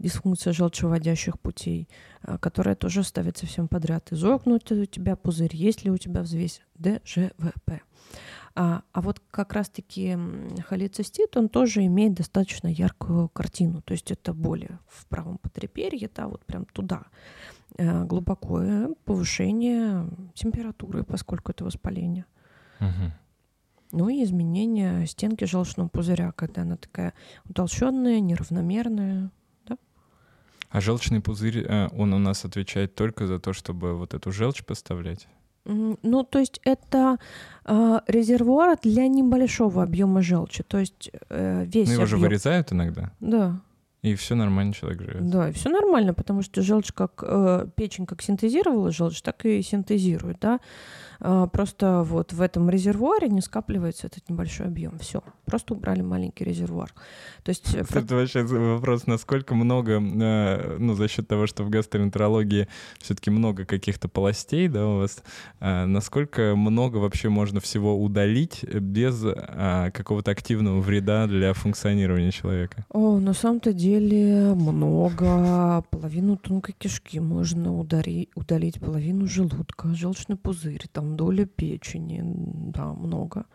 [0.00, 1.88] дисфункция желчевыводящих путей,
[2.22, 4.12] а, которая тоже ставится всем подряд.
[4.12, 7.82] Изогнут у тебя пузырь, есть ли у тебя взвесь ДЖВП.
[8.56, 10.18] А, а вот как раз-таки
[10.66, 13.82] холецистит, он тоже имеет достаточно яркую картину.
[13.82, 17.04] То есть это боли в правом подреберье, да, вот прям туда.
[17.78, 22.24] А, глубокое повышение температуры, поскольку это воспаление.
[22.80, 23.12] Угу.
[23.92, 27.12] Ну и изменение стенки желчного пузыря, когда она такая
[27.48, 29.30] утолщенная, неравномерная.
[30.70, 34.64] А желчный пузырь, э, он у нас отвечает только за то, чтобы вот эту желчь
[34.64, 35.26] поставлять?
[35.64, 37.18] Ну, то есть это
[37.64, 40.62] э, резервуар для небольшого объема желчи.
[40.62, 41.88] То есть э, весь.
[41.88, 42.06] Ну, его объем...
[42.08, 43.12] же вырезают иногда.
[43.20, 43.60] Да.
[44.02, 45.28] И все нормально, человек живет.
[45.28, 49.60] Да, и все нормально, потому что желчь как э, печень как синтезировала желчь, так и
[49.62, 50.60] синтезирует, да.
[51.20, 54.98] Э, просто вот в этом резервуаре не скапливается этот небольшой объем.
[54.98, 56.92] Все, просто убрали маленький резервуар.
[57.42, 61.70] То есть э, это вообще вопрос, насколько много, э, ну за счет того, что в
[61.70, 65.22] гастроэнтерологии все-таки много каких-то полостей, да, у вас,
[65.60, 72.84] э, насколько много вообще можно всего удалить без э, какого-то активного вреда для функционирования человека?
[72.88, 75.82] О, на самом-то деле деле много.
[75.90, 83.46] Половину тонкой кишки можно удари, удалить, половину желудка, желчный пузырь, там доля печени, да, много.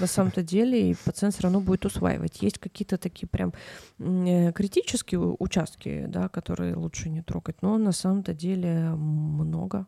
[0.00, 2.42] На самом-то деле и пациент все равно будет усваивать.
[2.42, 3.52] Есть какие-то такие прям
[3.98, 9.86] э, критические участки, да, которые лучше не трогать, но на самом-то деле много.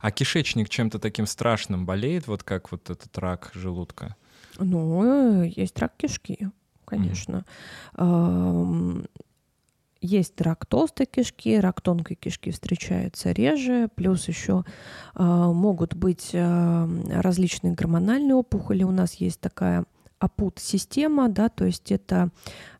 [0.00, 4.14] А кишечник чем-то таким страшным болеет, вот как вот этот рак желудка?
[4.58, 6.50] Ну, э, есть рак кишки
[6.86, 7.44] конечно.
[7.94, 9.10] Mm-hmm.
[10.06, 14.64] Есть рак толстой кишки, рак тонкой кишки встречается реже, плюс еще
[15.14, 18.84] а, могут быть а, различные гормональные опухоли.
[18.84, 19.84] У нас есть такая
[20.18, 22.30] АПУТ-система, да, то есть это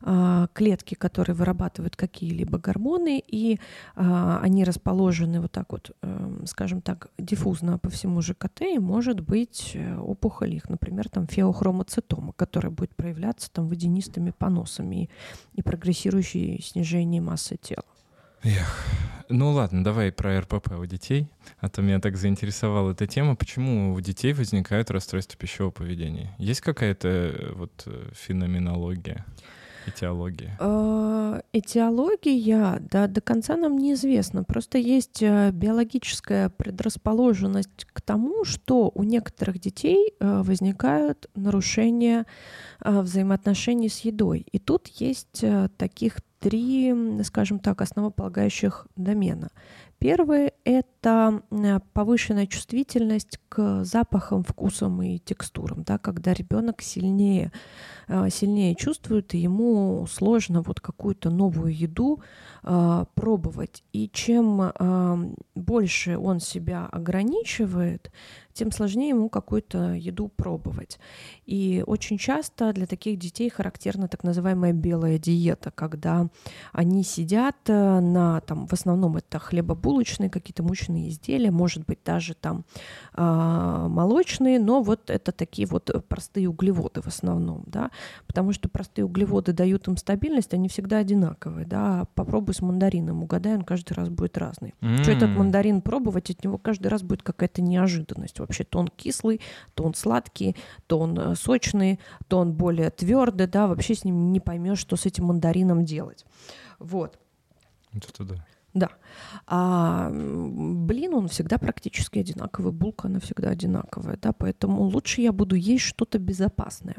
[0.01, 3.59] а, клетки, которые вырабатывают какие-либо гормоны, и
[3.95, 9.19] а, они расположены вот так вот, а, скажем так, диффузно по всему ЖКТ, и может
[9.19, 15.03] быть э, опухоль их, например, там феохромоцитома, которая будет проявляться там водянистыми поносами
[15.53, 17.85] и, и прогрессирующей снижение массы тела.
[18.47, 18.85] Эх.
[19.27, 21.27] Ну ладно, давай про РПП у детей,
[21.59, 23.35] а то меня так заинтересовала эта тема.
[23.35, 26.33] Почему у детей возникают расстройства пищевого поведения?
[26.37, 29.25] Есть какая-то э, вот э, феноменология?
[29.85, 30.55] Этиология?
[30.61, 34.45] А, этиология, да, до конца нам неизвестно.
[34.45, 42.25] Просто есть э, биологическая предрасположенность к тому, что у некоторых детей возникают нарушения
[42.79, 44.45] взаимоотношений с едой.
[44.53, 45.43] И тут есть
[45.75, 49.49] таких три, скажем так, основополагающих домена.
[49.99, 51.41] Первый— это
[51.93, 57.51] повышенная чувствительность к запахам, вкусам и текстурам, да, когда ребенок сильнее,
[58.07, 62.21] э, сильнее чувствует, и ему сложно вот какую-то новую еду
[62.63, 63.83] э, пробовать.
[63.91, 68.11] И чем э, больше он себя ограничивает,
[68.57, 70.99] тем сложнее ему какую-то еду пробовать.
[71.45, 76.27] И очень часто для таких детей характерна так называемая белая диета, когда
[76.73, 82.33] они сидят э, на, там, в основном это хлебобулочные какие-то мучные изделия, может быть, даже
[82.33, 82.65] там
[83.13, 83.21] э,
[83.89, 87.91] молочные, но вот это такие вот простые углеводы в основном, да,
[88.25, 93.55] потому что простые углеводы дают им стабильность, они всегда одинаковые, да, попробуй с мандарином, угадай,
[93.55, 94.73] он каждый раз будет разный.
[94.81, 95.03] Mm.
[95.03, 98.63] Что этот мандарин пробовать, от него каждый раз будет какая-то неожиданность вообще.
[98.63, 99.41] То он кислый,
[99.73, 100.55] то он сладкий,
[100.87, 104.95] то он э, сочный, то он более твердый, да, вообще с ним не поймешь, что
[104.95, 106.25] с этим мандарином делать.
[106.79, 107.19] Вот.
[107.93, 108.45] Это да.
[108.73, 108.89] Да.
[109.47, 115.55] А блин, он всегда практически одинаковый, булка, она всегда одинаковая, да, поэтому лучше я буду
[115.55, 116.97] есть что-то безопасное.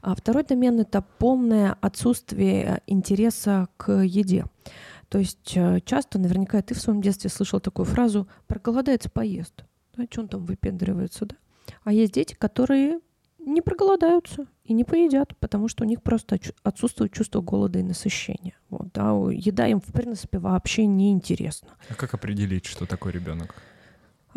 [0.00, 4.46] А второй домен— это полное отсутствие интереса к еде.
[5.08, 9.65] То есть э, часто, наверняка, ты в своем детстве слышал такую фразу «проголодается, поест».
[9.96, 11.36] Да, что он там выпендривается, да?
[11.84, 13.00] А есть дети, которые
[13.38, 18.54] не проголодаются и не поедят, потому что у них просто отсутствует чувство голода и насыщения.
[18.70, 21.76] Вот, да, еда им, в принципе, вообще не интересна.
[21.88, 23.54] А как определить, что такой ребенок?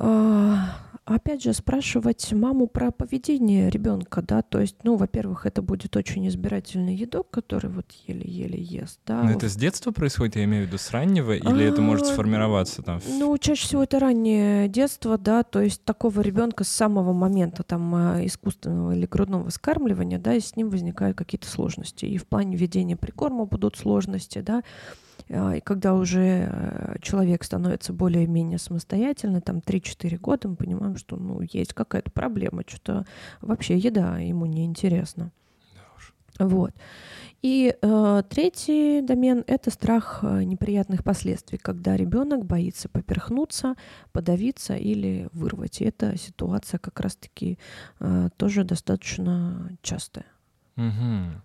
[0.01, 5.97] А, опять же, спрашивать маму про поведение ребенка, да, то есть, ну, во-первых, это будет
[5.97, 9.23] очень избирательный едок, который вот еле-еле ест, да.
[9.23, 12.13] Но это с детства происходит, я имею в виду с раннего, или это может а,
[12.13, 13.01] сформироваться там?
[13.09, 17.93] Ну, чаще всего это раннее детство, да, то есть такого ребенка с самого момента там
[17.93, 22.05] а, искусственного или грудного скармливания, да, и с ним возникают какие-то сложности.
[22.05, 24.63] И в плане ведения прикорма будут сложности, да, а,
[25.27, 31.41] и когда уже э, человек становится более-менее самостоятельным, там 3-4 года, мы понимаем, что ну,
[31.41, 33.05] есть какая-то проблема, что-то
[33.41, 35.31] вообще еда ему не интересна.
[36.39, 36.71] Вот.
[37.41, 43.75] И э, третий домен— это страх э, неприятных последствий, когда ребенок боится поперхнуться,
[44.11, 45.81] подавиться или вырвать.
[45.81, 47.57] И эта ситуация как раз-таки
[47.99, 50.25] э, тоже достаточно частая.
[50.75, 51.41] Угу.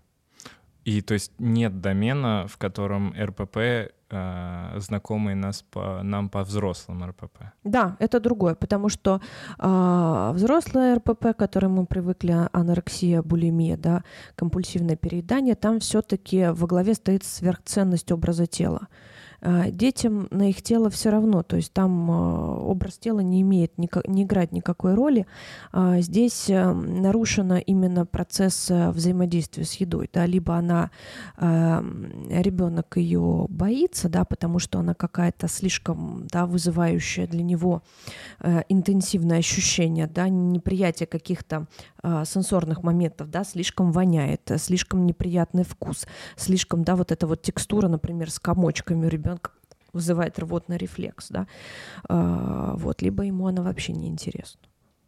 [0.85, 7.03] И то есть нет домена, в котором РПП э, знакомый нас по, нам по взрослым
[7.03, 7.39] РПП.
[7.63, 9.19] Да, это другое, потому что
[9.57, 14.03] э, взрослое РПП, к которому мы привыкли, анорексия, булимия, да,
[14.35, 18.87] компульсивное переедание, там все-таки во главе стоит сверхценность образа тела.
[19.45, 23.77] А, детям на их тело все равно, то есть там а, образ тела не имеет,
[23.77, 25.27] не играет никакой роли.
[25.71, 30.89] А, здесь нарушен именно процесс взаимодействия с едой, да, либо она,
[31.37, 37.83] ребенок ее боится, да, потому что она какая-то слишком, да, вызывающая для него
[38.69, 41.67] интенсивное ощущение, да, неприятие каких-то
[42.25, 48.31] сенсорных моментов, да, слишком воняет, слишком неприятный вкус, слишком, да, вот эта вот текстура, например,
[48.31, 49.51] с комочками у ребенка
[49.93, 51.47] вызывает рвотный рефлекс, да,
[52.09, 54.61] а, вот, либо ему она вообще не интересна.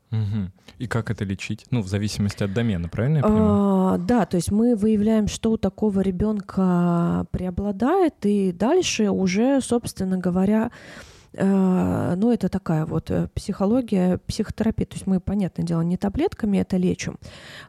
[0.10, 0.52] Угу.
[0.78, 1.66] И как это лечить?
[1.70, 3.46] Ну, в зависимости от домена, правильно я понимаю?
[3.50, 10.18] А, да, то есть мы выявляем, что у такого ребенка преобладает, и дальше уже, собственно
[10.18, 14.86] говоря, Э, ну, это такая вот э, психология, психотерапия.
[14.86, 17.18] То есть мы, понятное дело, не таблетками это лечим.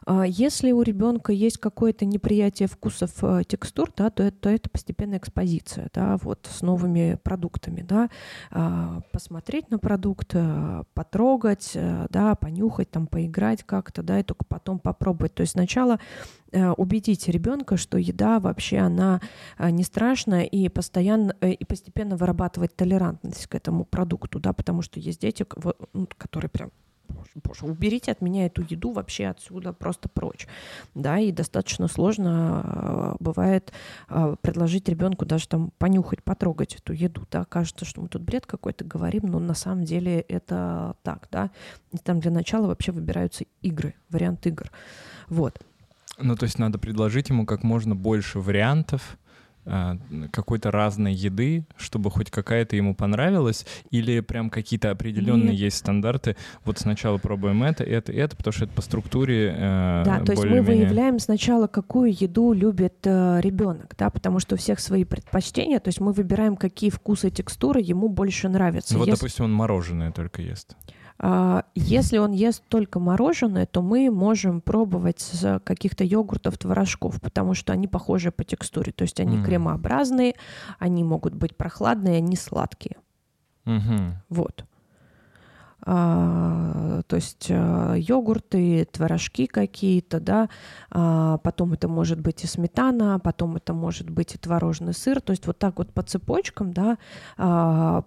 [0.05, 4.69] А если у ребенка есть какое-то неприятие вкусов, э, текстур, да, то это, то это
[4.69, 8.09] постепенная экспозиция, да, вот с новыми продуктами, да,
[8.51, 10.35] а, посмотреть на продукт,
[10.93, 11.71] потрогать,
[12.09, 15.33] да, понюхать, там, поиграть как-то, да, и только потом попробовать.
[15.35, 19.21] То есть сначала Э, убедить ребенка, что еда вообще она
[19.57, 24.81] э, не страшная и постоянно э, и постепенно вырабатывать толерантность к этому продукту, да, потому
[24.81, 25.45] что есть дети,
[25.93, 26.71] ну, которые прям
[27.43, 30.47] боже, уберите от меня эту еду вообще отсюда, просто прочь.
[30.93, 33.71] Да, и достаточно сложно бывает
[34.41, 37.27] предложить ребенку даже там понюхать, потрогать эту еду.
[37.31, 41.49] Да, кажется, что мы тут бред какой-то говорим, но на самом деле это так, да.
[41.91, 44.71] И там для начала вообще выбираются игры, вариант игр.
[45.27, 45.59] Вот.
[46.19, 49.17] Ну, то есть надо предложить ему как можно больше вариантов
[49.65, 49.97] а,
[50.31, 55.59] какой-то разной еды, чтобы хоть какая-то ему понравилась, или прям какие-то определенные Нет.
[55.59, 56.35] есть стандарты.
[56.65, 59.53] Вот сначала пробуем это, это, это, потому что это по структуре.
[59.55, 64.55] Э, да, то есть мы выявляем сначала, какую еду любит э, ребенок, да, потому что
[64.55, 65.79] у всех свои предпочтения.
[65.79, 68.93] То есть мы выбираем, какие вкусы, текстуры ему больше нравятся.
[68.93, 69.19] Ну, вот, Если...
[69.19, 70.75] допустим, он мороженое только ест.
[71.21, 77.53] А, если он ест только мороженое, то мы можем пробовать с каких-то йогуртов, творожков, потому
[77.53, 78.93] что они похожи по текстуре.
[78.93, 79.43] То есть они mm.
[79.45, 80.35] кремообразные,
[80.79, 82.97] они могут быть прохладные, они сладкие.
[83.65, 84.15] Угу.
[84.29, 84.65] Вот.
[85.81, 90.49] А, то есть а, йогурты, творожки какие-то, да,
[90.91, 95.31] а, потом это может быть и сметана, потом это может быть и творожный сыр, то
[95.31, 96.97] есть вот так вот по цепочкам, да,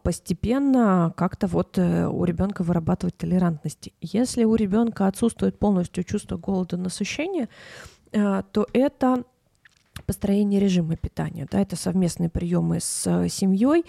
[0.03, 3.93] постепенно как-то вот э, у ребенка вырабатывать толерантности.
[4.01, 7.49] Если у ребенка отсутствует полностью чувство голода, насыщения,
[8.15, 9.25] а, то это
[10.07, 11.47] построение режима питания.
[11.51, 13.85] Да, это совместные приемы с э, семьей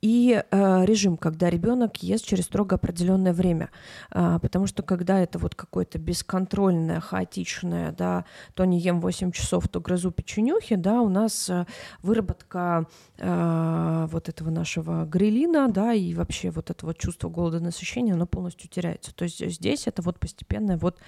[0.00, 3.70] и э, режим, когда ребенок ест через строго определенное время.
[4.10, 9.68] А, потому что когда это вот какое-то бесконтрольное, хаотичное, да, то не ем 8 часов,
[9.68, 11.66] то грызу печенюхи, да, у нас э,
[12.02, 12.86] выработка
[13.18, 18.68] э, вот этого нашего грилина, да, и вообще вот этого чувства голода, насыщения, оно полностью
[18.68, 19.14] теряется.
[19.14, 20.98] То есть здесь это вот постепенное вот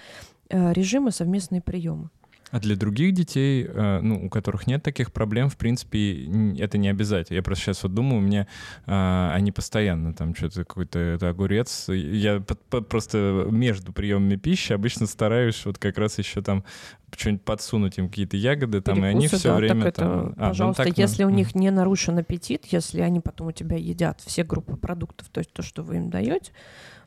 [0.49, 2.09] э, режимы, совместные приемы.
[2.51, 6.25] А для других детей, э, ну, у которых нет таких проблем, в принципе,
[6.59, 7.37] это не обязательно.
[7.37, 8.47] Я просто сейчас вот думаю, у меня
[8.85, 11.87] а, они постоянно там что-то какой-то это огурец.
[11.87, 16.65] Я просто между приемами пищи обычно стараюсь вот как раз еще там
[17.15, 20.11] что-нибудь подсунуть им какие-то ягоды, там, Перекусы, и они все да, время так это, там...
[20.11, 23.51] А, ну, пожалуйста, так, если ну, у них не нарушен аппетит, если они потом у
[23.51, 26.51] тебя едят все группы продуктов, то есть то, что вы им даете,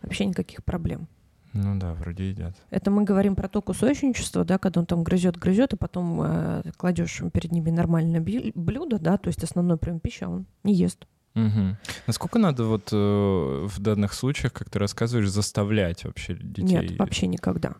[0.03, 1.09] вообще никаких проблем.
[1.55, 2.55] Ну да, вроде едят.
[2.70, 6.62] Это мы говорим про то кусочничество, да, когда он там грызет, грызет, и потом э,
[6.76, 11.07] кладешь перед ними нормальное блюдо, да, то есть основной прием пищи, а он не ест.
[11.35, 11.76] Угу.
[12.07, 16.89] Насколько надо вот э, в данных случаях, как ты рассказываешь, заставлять вообще детей?
[16.89, 17.74] Нет, вообще никогда.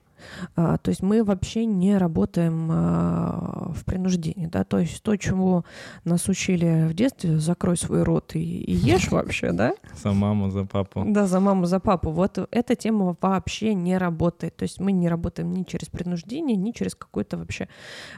[0.57, 5.65] А, то есть мы вообще не работаем а, в принуждении, да, то есть то, чему
[6.05, 9.75] нас учили в детстве, закрой свой рот и, и ешь вообще, да?
[10.03, 11.05] За маму, за папу.
[11.07, 12.11] Да, за маму, за папу.
[12.11, 14.57] Вот эта тема вообще не работает.
[14.57, 17.69] То есть мы не работаем ни через принуждение, ни через какую-то вообще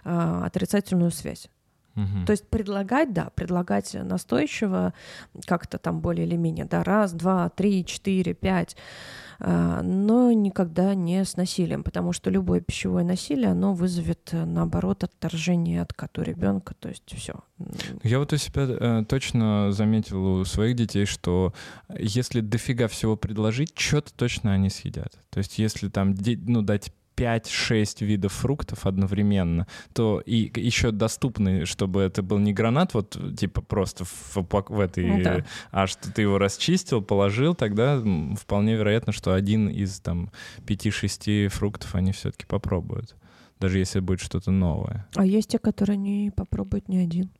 [0.04, 1.48] а, отрицательную связь.
[1.96, 2.26] Угу.
[2.26, 4.92] То есть предлагать, да, предлагать настойчиво,
[5.46, 8.76] как-то там более или менее, да, раз, два, три, четыре, пять,
[9.38, 15.04] а, но никогда не с насилием, потому что любое пищевое насилие, оно вызовет, э, наоборот,
[15.04, 17.34] отторжение от кота ребенка, то есть все.
[18.02, 21.52] Я вот у себя э, точно заметил у своих детей, что
[21.98, 25.18] если дофига всего предложить, что-то точно они съедят.
[25.30, 26.14] То есть если там
[26.46, 32.94] ну, дать 5-6 видов фруктов одновременно, то и еще доступны, чтобы это был не гранат,
[32.94, 35.44] вот типа просто в, в этой, ну да.
[35.70, 38.02] а что ты его расчистил, положил, тогда
[38.38, 40.30] вполне вероятно, что один из там
[40.66, 43.16] 5-6 фруктов они все-таки попробуют,
[43.60, 45.06] даже если будет что-то новое.
[45.14, 47.30] А есть те, которые не попробуют ни один.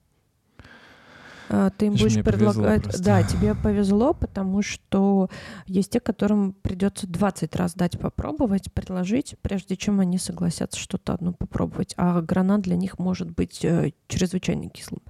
[1.48, 3.00] А, ты им будешь предлагать...
[3.02, 5.30] Да, тебе повезло, потому что
[5.66, 11.32] есть те, которым придется 20 раз дать попробовать, предложить, прежде чем они согласятся что-то одно
[11.32, 11.94] попробовать.
[11.96, 15.02] А гранат для них может быть э, чрезвычайно кислым.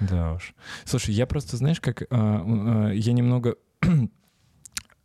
[0.00, 0.54] Да уж.
[0.84, 3.56] Слушай, я просто, знаешь, как а, а, я немного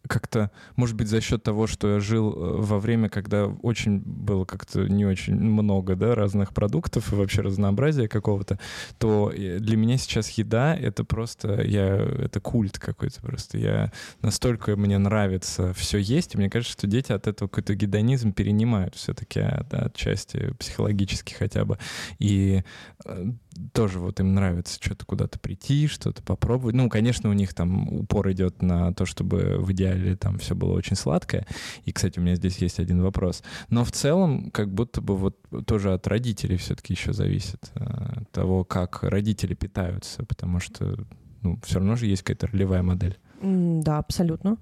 [0.08, 4.46] как-то, может быть, за счет того, что я жил э, во время, когда очень было
[4.46, 8.60] как-то не очень много, да, разных продуктов и вообще разнообразия какого-то,
[8.98, 13.58] то для меня сейчас еда— это просто, я, это культ какой-то просто.
[13.58, 13.92] Я
[14.22, 18.96] настолько мне нравится все есть, и мне кажется, что дети от этого какой-то гедонизм перенимают
[18.96, 21.78] все-таки от, отчасти психологически хотя бы.
[22.20, 22.64] И
[23.06, 23.26] э,
[23.74, 26.76] тоже вот им нравится что-то куда-то прийти, что-то попробовать.
[26.76, 30.74] Ну, конечно, у них там упор идет на то, чтобы в идеале там все было
[30.74, 31.46] очень сладкое.
[31.86, 33.44] И, кстати, у меня здесь есть один вопрос.
[33.70, 38.64] Но в целом, как будто бы вот тоже от родителей все-таки еще зависит э, того,
[38.64, 40.98] как родители питаются, потому что
[41.42, 43.18] ну, все равно же есть какая-то ролевая модель.
[43.42, 44.58] Да, абсолютно.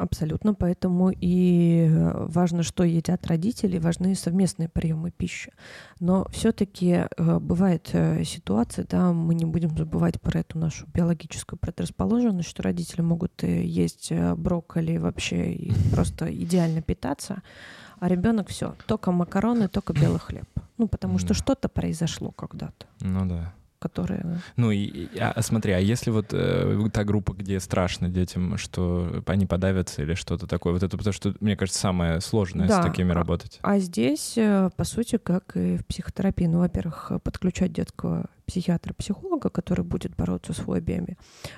[0.00, 5.52] Абсолютно, поэтому и э, важно, что едят родители, важны совместные приемы пищи.
[5.98, 11.58] Но все-таки э, бывает э, ситуация, да, мы не будем забывать про эту нашу биологическую
[11.58, 17.42] предрасположенность, что родители могут есть брокколи вообще и просто идеально питаться,
[17.98, 20.48] а ребенок все, только макароны, только белый хлеб.
[20.78, 22.86] Ну, потому что что-то произошло когда-то.
[23.02, 24.40] Ну да которые...
[24.56, 29.24] Ну и, а, а, смотри, а если вот э, та группа, где страшно детям, что
[29.26, 32.82] они подавятся или что-то такое, вот это потому что, мне кажется, самое сложное да.
[32.82, 33.58] с такими работать.
[33.62, 39.48] А, а здесь, э, по сути, как и в психотерапии, ну, во-первых, подключать детского психиатра-психолога,
[39.48, 41.16] который будет бороться с фобиями,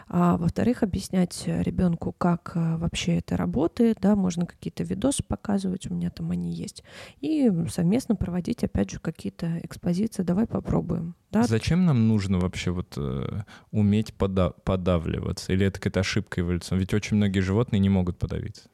[0.08, 5.94] а во-вторых, объяснять ребенку, как э, вообще это работает, да, можно какие-то видосы показывать, у
[5.94, 6.84] меня там они есть,
[7.20, 11.14] и совместно проводить, опять же, какие-то экспозиции, давай попробуем.
[11.30, 11.44] Да?
[11.44, 15.52] Зачем нам нужно вообще вот э, уметь пода- подавливаться?
[15.52, 16.82] Или это какая-то ошибка эволюционная?
[16.82, 18.68] Ведь очень многие животные не могут подавиться.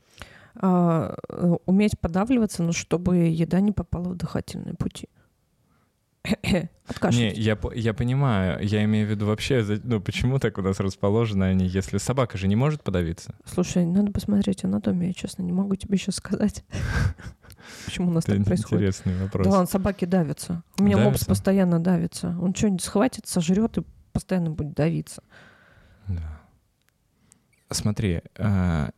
[0.57, 5.09] А, э, уметь подавливаться, но чтобы еда не попала в дыхательные пути.
[7.13, 11.45] Не, я, я понимаю, я имею в виду вообще, ну почему так у нас расположены
[11.45, 13.35] они, если собака же не может подавиться?
[13.45, 16.65] Слушай, надо посмотреть анатомию, я честно не могу тебе сейчас сказать.
[17.85, 18.81] Почему у нас так происходит?
[18.81, 19.47] Интересный вопрос.
[19.47, 20.63] Да, он собаки давится.
[20.79, 22.37] У меня мопс постоянно давится.
[22.41, 25.23] Он что-нибудь схватит, сожрет и постоянно будет давиться.
[26.07, 26.41] Да.
[27.71, 28.91] Смотри, а,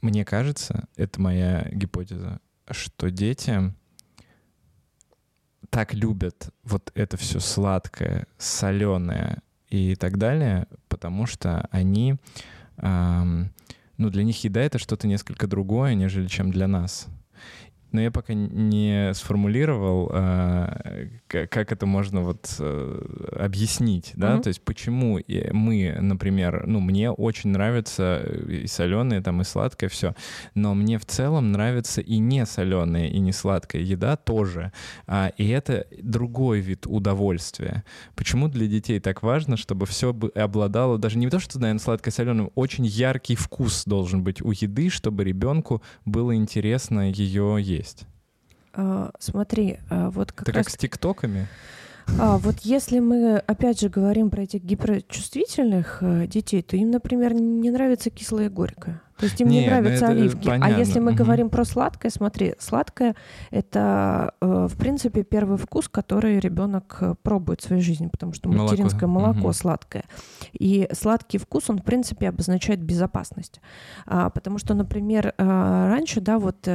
[0.00, 3.74] мне кажется, это моя гипотеза, что дети
[5.72, 9.38] так любят вот это все сладкое, соленое
[9.70, 12.16] и так далее, потому что они,
[12.76, 13.50] эм,
[13.96, 17.08] ну, для них еда— это что-то несколько другое, нежели чем для нас
[17.92, 24.42] но я пока не сформулировал, э, как это можно вот э, объяснить, да, mm-hmm.
[24.42, 25.20] то есть почему
[25.52, 28.18] мы, например, ну, мне очень нравится
[28.48, 30.14] и соленые, там, и сладкое все,
[30.54, 34.72] но мне в целом нравится и не соленая, и не сладкая еда тоже,
[35.06, 37.84] а, и это другой вид удовольствия.
[38.14, 42.50] Почему для детей так важно, чтобы все обладало, даже не то, что, наверное, сладкое, соленое,
[42.54, 48.06] очень яркий вкус должен быть у еды, чтобы ребенку было интересно ее есть есть?
[48.74, 50.66] А, смотри, а, вот как Это раз...
[50.66, 51.48] как с тиктоками?
[52.18, 57.34] А, вот если мы, опять же, говорим про этих гиперчувствительных э, детей, то им, например,
[57.34, 59.00] не нравится кислое и горькое.
[59.18, 60.48] То есть им не, не ну нравятся оливки.
[60.48, 60.74] Понятно.
[60.74, 61.18] А если мы угу.
[61.18, 63.14] говорим про сладкое, смотри, сладкое
[63.50, 68.48] это, э, в принципе, первый вкус, который ребенок э, пробует в своей жизни, потому что
[68.48, 69.52] материнское молоко, молоко угу.
[69.52, 70.04] сладкое.
[70.52, 73.60] И сладкий вкус, он, в принципе, обозначает безопасность.
[74.06, 76.68] А, потому что, например, раньше, да, вот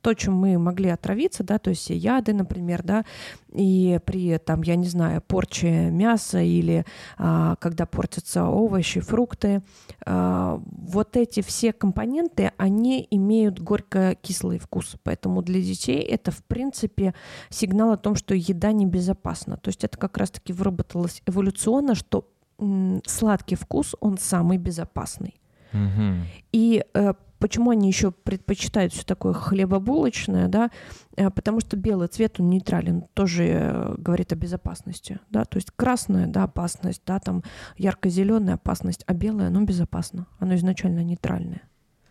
[0.00, 3.04] то, чем мы могли отравиться, да, то есть яды, например, да,
[3.52, 6.84] и при, там, я не знаю, порче мяса или
[7.18, 9.62] а, когда портятся овощи, фрукты,
[10.06, 17.14] а, вот эти все компоненты, они имеют горько-кислый вкус, поэтому для детей это, в принципе,
[17.50, 22.28] сигнал о том, что еда небезопасна, то есть это как раз-таки выработалось эволюционно, что
[22.58, 25.34] м, сладкий вкус, он самый безопасный.
[25.72, 26.26] Угу.
[26.52, 30.70] И э, Почему они еще предпочитают все такое хлебобулочное, да?
[31.16, 35.46] Э, потому что белый цвет, он нейтрален, тоже э, говорит о безопасности, да?
[35.46, 37.42] То есть красная, да, опасность, да, там
[37.78, 41.62] ярко-зеленая опасность, а белое, оно безопасно, оно изначально нейтральное.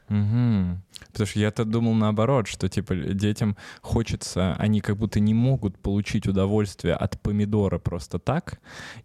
[0.09, 0.79] Угу.
[1.11, 6.27] Потому что я-то думал наоборот, что типа детям хочется, они как будто не могут получить
[6.27, 8.59] удовольствие от помидора просто так,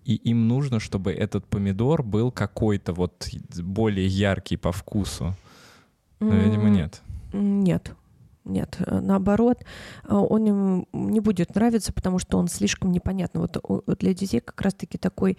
[0.07, 5.37] и им нужно, чтобы этот помидор был какой-то вот более яркий по вкусу.
[6.21, 7.03] Но, видимо, нет.
[7.33, 7.93] Нет.
[8.45, 9.65] Нет, наоборот,
[10.05, 13.41] э, он им не будет нравиться, потому что он слишком непонятный.
[13.41, 15.39] Вот для детей как раз-таки такой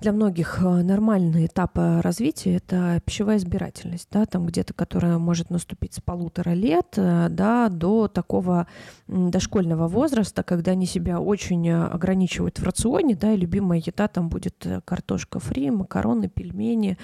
[0.00, 5.94] для многих э, нормальный этап развития— это пищевая избирательность, да, там где-то, которая может наступить
[5.94, 8.66] с полутора лет э, да, до такого
[9.08, 14.28] дошкольного возраста, когда они себя очень э, ограничивают в рационе, да, и любимая еда там
[14.28, 16.98] будет картошка фри, макароны, пельмени,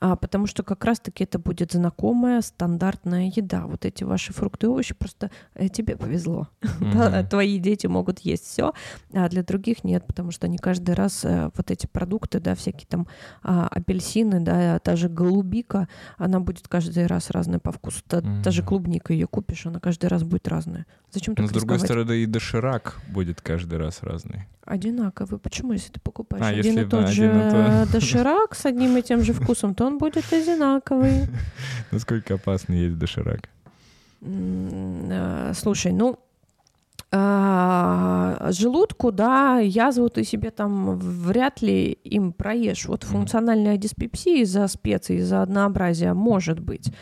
[0.00, 3.66] а, потому что как раз-таки это будет знакомая стандартная еда.
[3.66, 5.30] Вот эти ваши фрукты и овощи просто
[5.72, 6.48] тебе повезло.
[7.30, 8.72] Твои дети могут есть все,
[9.12, 12.86] а для других нет, потому что они каждый раз вот эти продукты фрукты, да, всякие
[12.88, 13.06] там
[13.42, 18.02] а, апельсины, да, та же голубика, она будет каждый раз разная по вкусу.
[18.06, 18.42] Та, mm-hmm.
[18.42, 20.86] та же клубника ее купишь, она каждый раз будет разная.
[21.12, 24.46] Зачем Но с другой стороны и доширак будет каждый раз разный.
[24.64, 25.38] Одинаковый.
[25.38, 27.92] Почему, если ты покупаешь а, один и тот один же то...
[27.92, 31.28] доширак с одним и тем же вкусом, то он будет одинаковый.
[31.90, 33.48] Насколько опасный есть доширак?
[34.20, 36.18] Э, слушай, ну,
[37.10, 42.86] а, желудку, да, язву ты себе там вряд ли им проешь.
[42.86, 46.92] Вот функциональная диспепсия из-за специй, из-за однообразия может быть.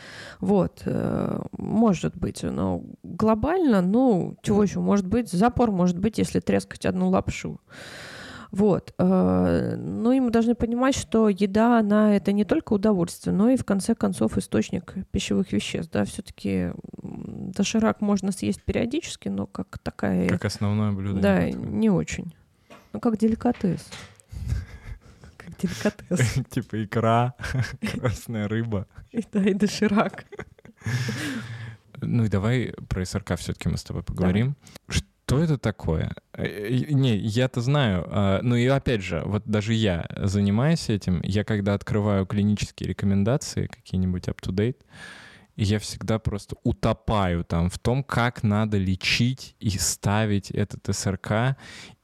[0.41, 2.43] Вот, э, может быть.
[2.45, 5.31] Но глобально, ну, чего еще может быть?
[5.33, 7.61] Запор может быть, если трескать одну лапшу.
[8.57, 8.95] Вот.
[8.97, 13.57] Э, ну и мы должны понимать, что еда, она это не только удовольствие, но и
[13.57, 15.93] в конце концов источник пищевых веществ.
[15.93, 16.71] Да, все-таки
[17.03, 20.27] доширак можно съесть периодически, но как такая...
[20.29, 21.21] Как основное блюдо.
[21.21, 22.35] Да, не очень.
[22.95, 23.91] Ну, как деликатес.
[25.37, 26.47] Как деликатес.
[26.51, 27.35] Типа икра,
[27.93, 28.87] красная рыба.
[29.33, 30.25] Да, и доширак.
[32.01, 34.57] Ну и давай про СРК все-таки мы с тобой поговорим.
[34.89, 36.15] Что это такое?
[36.33, 38.07] Э, не, я-то знаю.
[38.09, 43.67] А, ну и опять же, вот даже я занимаюсь этим, я когда открываю клинические рекомендации,
[43.67, 44.77] какие-нибудь up-to-date,
[45.57, 51.57] я всегда просто утопаю там в том, как надо лечить и ставить этот СРК.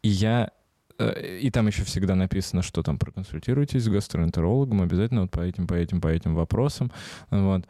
[0.02, 0.50] И я
[0.98, 5.66] э, и там еще всегда написано, что там проконсультируйтесь с гастроэнтерологом обязательно вот по этим,
[5.66, 6.90] по этим, по этим вопросам.
[7.30, 7.66] Вот.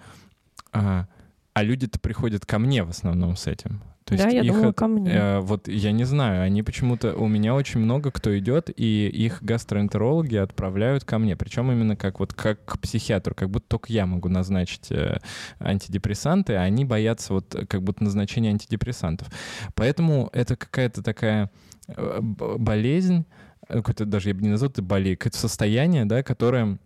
[1.54, 3.82] А, люди-то приходят ко мне в основном с этим.
[4.04, 5.10] То да, есть я их думала, от- ко мне.
[5.12, 9.42] э, вот я не знаю, они почему-то у меня очень много кто идет, и их
[9.42, 11.36] гастроэнтерологи отправляют ко мне.
[11.36, 15.20] Причем именно как вот как к психиатру, как будто только я могу назначить э,
[15.60, 19.28] антидепрессанты, а они боятся вот э, как будто назначения антидепрессантов.
[19.74, 21.50] Поэтому это какая-то такая
[21.88, 23.24] э, болезнь,
[23.68, 26.78] э, какой-то даже я бы не назвал это болезнь, какое-то состояние, да, которое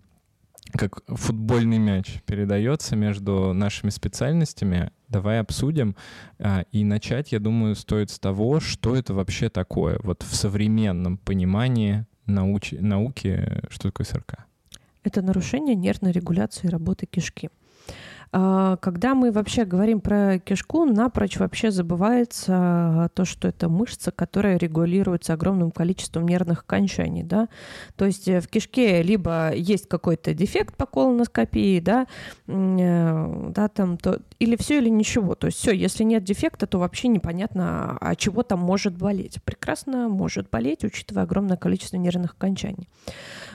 [0.73, 4.91] как футбольный мяч передается между нашими специальностями.
[5.09, 5.97] Давай обсудим.
[6.39, 11.19] А, И начать, я думаю, стоит с того, что это вообще такое, вот в современном
[11.19, 14.47] понимании науки, науки что такое СРК.
[15.05, 17.49] Это нарушение нервной регуляции работы кишки.
[18.33, 24.59] А, Когда мы вообще говорим про кишку, напрочь вообще забывается то, что это мышца, которая
[24.59, 27.49] регулируется огромным количеством нервных окончаний, да.
[27.97, 32.07] То есть э, в кишке либо есть какой-то дефект по колоноскопии, да,
[32.47, 35.35] э, да, там, то, или все, или ничего.
[35.35, 39.43] То есть все, если нет дефекта, то вообще непонятно, а чего там может болеть.
[39.45, 42.89] Прекрасно может болеть, учитывая огромное количество нервных окончаний.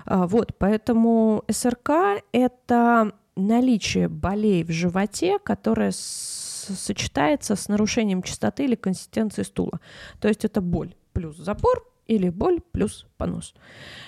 [0.06, 1.90] А, Вот, поэтому СРК—
[2.32, 9.80] это наличие болей в животе, которое с- сочетается с нарушением чистоты или консистенции стула.
[10.20, 13.54] То есть это боль плюс запор или боль плюс понос.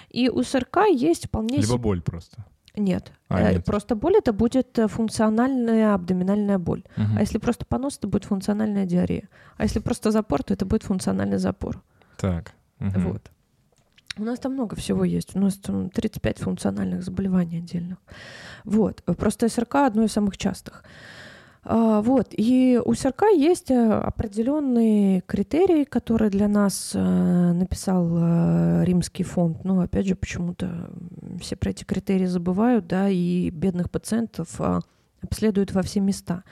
[0.09, 1.57] И у СРК есть вполне...
[1.57, 2.45] Либо боль просто.
[2.75, 3.11] Нет.
[3.29, 3.65] А, Э, нет.
[3.65, 6.83] Просто боль это будет э, функциональная абдоминальная боль.
[6.97, 7.17] Мгм.
[7.17, 9.29] А если просто понос, это будет функциональная диарея.
[9.57, 11.81] А если просто запор, то это будет функциональный запор.
[12.17, 12.53] Так.
[12.79, 13.11] мгм.
[13.11, 13.31] Вот.
[14.17, 15.35] У нас там много всего есть.
[15.35, 17.97] У нас там 35 функциональных заболеваний отдельных.
[18.63, 19.03] Вот.
[19.17, 20.83] Просто СРК одно из самых частых.
[21.63, 22.27] А, Вот.
[22.31, 29.63] И у СРК есть э, определенные критерии, которые для нас э, написал э, Римский фонд.
[29.63, 30.91] Ну, опять же, почему-то
[31.41, 34.81] все про эти критерии забывают, да, и бедных пациентов а,
[35.21, 36.43] обследуют во все места.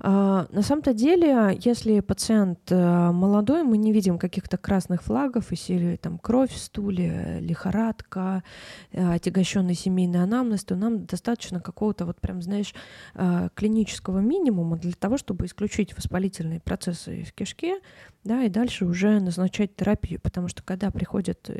[0.00, 5.60] А, На самом-то деле, если пациент э, молодой, мы не видим каких-то красных флагов из
[5.60, 8.44] серии там кровь в стуле, лихорадка,
[8.92, 12.74] э, отягощенный семейный анамнез, то нам достаточно какого-то вот прям, знаешь,
[13.14, 17.80] э, клинического минимума для того, чтобы исключить воспалительные процессы в кишке,
[18.22, 21.50] да, и дальше уже назначать терапию, потому что когда приходят,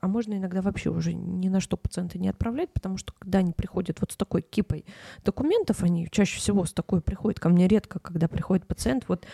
[0.00, 3.52] а можно иногда вообще уже ни на что пациента не отправлять, потому что когда они
[3.52, 4.84] приходят вот с такой кипой
[5.24, 9.26] документов, они чаще всего с такой приходят ко мне редко, когда приходит пациент, вот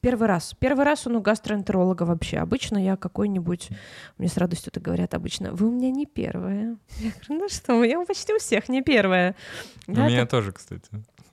[0.00, 0.54] Первый раз.
[0.60, 2.38] Первый раз он у гастроэнтеролога вообще.
[2.38, 3.70] Обычно я какой-нибудь...
[4.16, 5.50] Мне с радостью это говорят обычно.
[5.50, 6.76] Вы у меня не первая.
[7.00, 9.34] Я говорю, ну что, я почти у всех не первая.
[9.88, 10.88] У Да, меня там- тоже, кстати.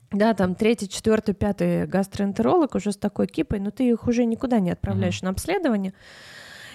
[0.10, 4.60] да, там третий, четвертый, пятый гастроэнтеролог уже с такой кипой, но ты их уже никуда
[4.60, 5.94] не отправляешь на обследование.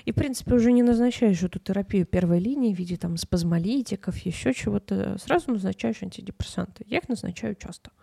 [0.05, 4.55] И, в принципе, уже не назначаешь эту терапию первой линии в виде там спазмолитиков, еще
[4.55, 5.19] чего-то.
[5.19, 6.85] Сразу назначаешь антидепрессанты.
[6.87, 7.91] Я их назначаю часто.
[7.99, 8.03] А,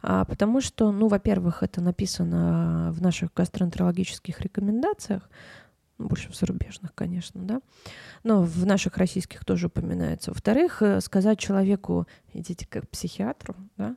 [0.00, 5.28] потому что, ну, во-первых, это написано в наших гастроэнтерологических рекомендациях,
[5.98, 7.60] ну, больше в зарубежных, конечно, да,
[8.24, 10.32] но в наших российских тоже упоминается.
[10.32, 13.96] Во-вторых, э, сказать человеку, идите к психиатру, да,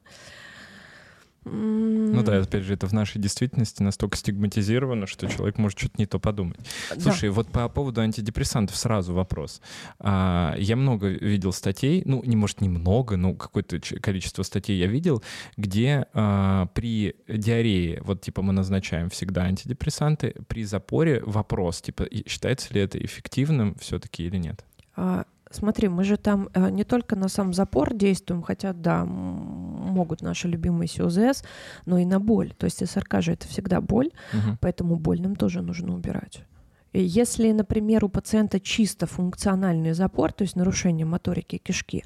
[1.52, 6.06] Ну да, опять же, это в нашей действительности настолько стигматизировано, что человек может что-то не
[6.06, 6.60] то подумать.
[6.90, 7.02] Да.
[7.02, 9.62] Слушай, вот по поводу антидепрессантов сразу вопрос.
[10.00, 15.24] А, я много видел статей, ну, не может немного, но какое-то количество статей я видел,
[15.58, 22.74] где а, при диарее, вот типа мы назначаем всегда антидепрессанты, при запоре вопрос, типа считается
[22.74, 24.66] ли это эффективным все-таки или нет?
[25.52, 30.48] Смотри, мы же там э, не только на сам запор действуем, хотя, да, могут наши
[30.48, 31.44] любимые СИОЗС,
[31.86, 32.54] но и на боль.
[32.58, 34.58] То есть СРК же это всегда боль, Мгм.
[34.60, 36.44] поэтому боль нам тоже нужно убирать.
[36.94, 42.04] И если, например, у пациента чисто функциональный запор, то есть нарушение моторики кишки,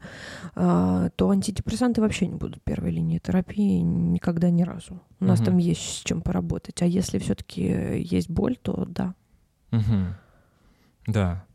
[0.56, 5.00] а, то антидепрессанты вообще не будут первой линии терапии никогда ни разу.
[5.20, 5.46] У нас Мгм.
[5.46, 6.82] там есть с чем поработать.
[6.82, 7.62] А если все-таки
[8.00, 9.14] есть боль, то да.
[9.72, 10.16] Мгм.
[11.08, 11.46] Да.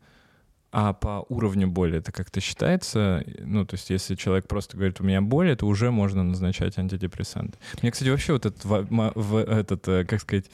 [0.71, 3.23] А по уровню боли это как-то считается?
[3.39, 7.57] Ну, то есть, если человек просто говорит, у меня боль, это уже можно назначать антидепрессанты.
[7.81, 10.45] Мне, кстати, вообще вот этот, в- этот э, как сказать,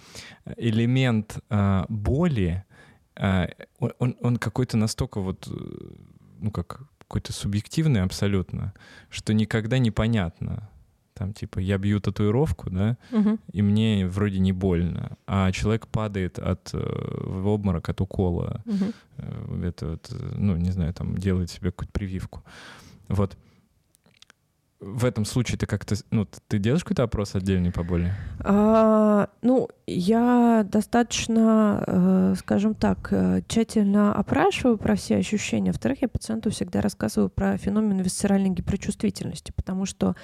[0.58, 2.64] элемент а, боли,
[3.16, 3.50] а,
[3.80, 5.48] он, он- какой-то настолько вот,
[6.40, 8.74] ну, как какой-то субъективный абсолютно,
[9.10, 10.70] что никогда непонятно.
[11.14, 12.98] Там, типа, я бью татуировку, да,
[13.52, 18.64] и мне вроде не больно, а человек падает от э, в обморок от укола,
[19.18, 22.44] э, это вот, э, ну не знаю, там делает себе какую-то прививку,
[23.10, 23.38] вот.
[24.84, 28.14] В этом случае ты как-то, ну, ты делаешь какой-то опрос отдельный по боли?
[28.40, 35.72] А, ну, я достаточно, э, скажем так, э, тщательно опрашиваю про все ощущения.
[35.72, 40.16] Во-вторых, я пациенту всегда рассказываю про феномен висцеральной гиперчувствительности, потому что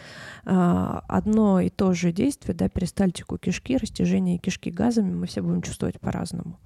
[0.45, 5.61] э, одно и то же действие, да, перистальтику кишки, растяжение кишки газами мы все будем
[5.61, 6.59] чувствовать по-разному.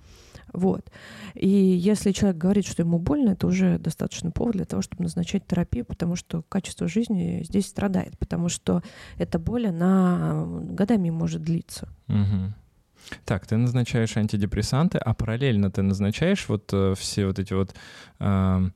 [0.53, 0.91] Вот.
[1.33, 5.45] И если человек говорит, что ему больно, это уже достаточно повод для того, чтобы назначать
[5.47, 8.81] терапию, потому что качество жизни здесь страдает, потому что
[9.17, 11.89] эта боль, она годами может длиться.
[12.07, 12.53] Угу.
[13.25, 17.75] Так, ты назначаешь антидепрессанты, а параллельно ты назначаешь вот э, все вот эти вот
[18.19, 18.69] э,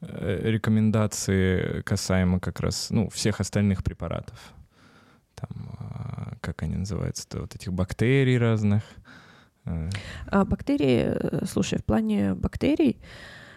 [0.00, 4.38] рекомендации касаемо как раз, ну, всех остальных препаратов.
[5.34, 8.82] Там, э, как они называются-то, вот этих бактерий разных.
[9.64, 12.98] А бактерии, э, слушай, в плане бактерий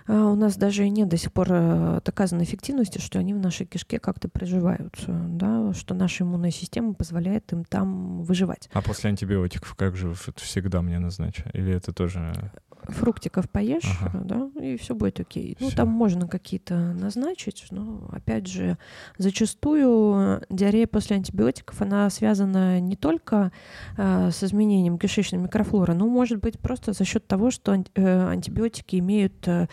[0.07, 3.65] а, у нас даже нет до сих пор э, доказанной эффективности, что они в нашей
[3.65, 8.69] кишке как-то приживаются, да, что наша иммунная система позволяет им там выживать.
[8.73, 11.53] А после антибиотиков как же это всегда мне назначают?
[11.53, 12.51] Или это тоже
[12.87, 14.21] фруктиков поешь, ага.
[14.23, 15.55] да, и все будет окей.
[15.57, 15.65] Все.
[15.65, 18.77] Ну, там можно какие-то назначить, но, опять же,
[19.17, 23.51] зачастую диарея после антибиотиков, она связана не только
[23.97, 28.97] э, с изменением кишечной микрофлоры, но может быть просто за счет того, что э, антибиотики
[28.97, 29.67] имеют э, Э,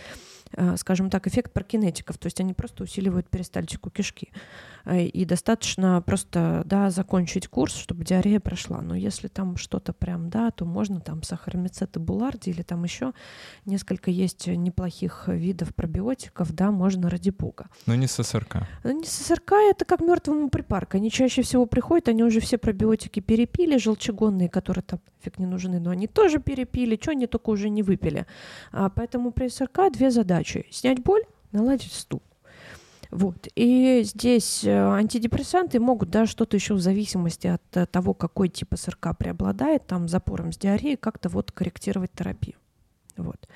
[0.76, 4.30] скажем так, эффект прокинетиков, то есть они просто усиливают перистальтику кишки.
[4.84, 8.80] Э, и достаточно просто, да, закончить курс, чтобы диарея прошла.
[8.80, 13.12] Но если там что-то прям, да, то можно там сахаромицет и буларди или там еще
[13.64, 17.68] несколько есть неплохих видов пробиотиков, да, можно ради бога.
[17.86, 18.66] Но не ССРК.
[18.82, 20.94] Ну, не ССРК, это как мертвому припарк.
[20.94, 25.80] Они чаще всего приходят, они уже все пробиотики перепили, желчегонные, которые там фиг не нужны,
[25.80, 28.26] но они тоже перепили, что они только уже не выпили.
[28.72, 31.22] А, поэтому при СРК две задачи снять боль,
[31.52, 32.22] наладить стул.
[33.10, 33.46] Вот.
[33.54, 38.74] И здесь э, антидепрессанты могут да, что-то еще в зависимости от э, того, какой тип
[38.74, 42.56] СРК преобладает, там запором с диареей, как-то вот корректировать терапию.
[43.16, 43.48] Вот.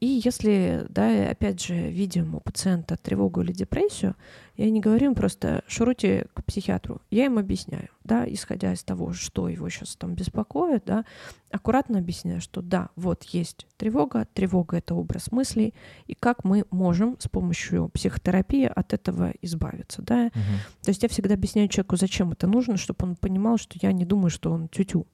[0.00, 4.16] И если, да, опять же, видим у пациента тревогу или депрессию,
[4.56, 7.02] я не говорю им просто «шуруйте к психиатру».
[7.10, 11.04] Я им объясняю, да, исходя из того, что его сейчас там беспокоит, да,
[11.50, 15.74] аккуратно объясняю, что да, вот есть тревога, тревога— это образ мыслей,
[16.06, 20.26] и как мы можем с помощью психотерапии от этого избавиться, да.
[20.26, 20.84] Угу.
[20.84, 24.04] То есть я всегда объясняю человеку, зачем это нужно, чтобы он понимал, что я не
[24.04, 25.06] думаю, что он тютю,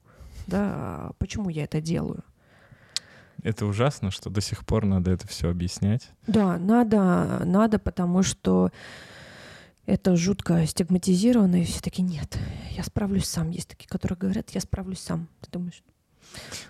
[0.47, 2.23] да, а почему я это делаю.
[3.43, 6.11] Это ужасно, что до сих пор надо это все объяснять.
[6.27, 8.71] Да, надо, надо, потому что
[9.87, 12.39] это жутко стигматизировано, и все таки нет,
[12.71, 13.51] я справлюсь сам.
[13.51, 15.29] Есть такие, которые говорят, я справлюсь сам.
[15.41, 15.83] Ты думаешь,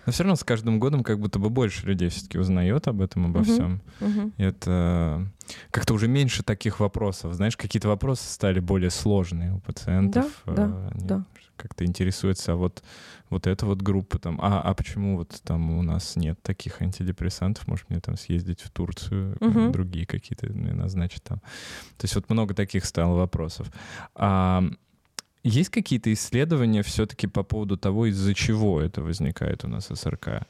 [0.05, 3.27] но все равно с каждым годом как будто бы больше людей все-таки узнает об этом,
[3.27, 3.43] обо uh-huh.
[3.43, 3.81] всем.
[3.99, 4.31] Uh-huh.
[4.37, 5.27] И это
[5.69, 7.33] как-то уже меньше таких вопросов.
[7.33, 10.25] Знаешь, какие-то вопросы стали более сложные у пациентов.
[10.45, 11.25] Да, да, Они да.
[11.61, 12.83] Как-то интересуются, а вот,
[13.29, 17.67] вот эта вот группа там, а, а почему вот там у нас нет таких антидепрессантов?
[17.67, 19.71] Может, мне там съездить в Турцию, uh-huh.
[19.71, 21.39] другие какие-то мне назначить там.
[21.97, 23.71] То есть вот много таких стало вопросов.
[24.15, 24.63] А,
[25.43, 30.45] есть какие-то исследования все-таки по поводу того, из-за чего это возникает у нас СРК?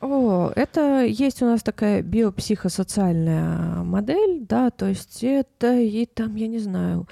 [0.00, 6.48] О, это есть у нас такая биопсихосоциальная модель, да, то есть это и там, я
[6.48, 7.06] не знаю,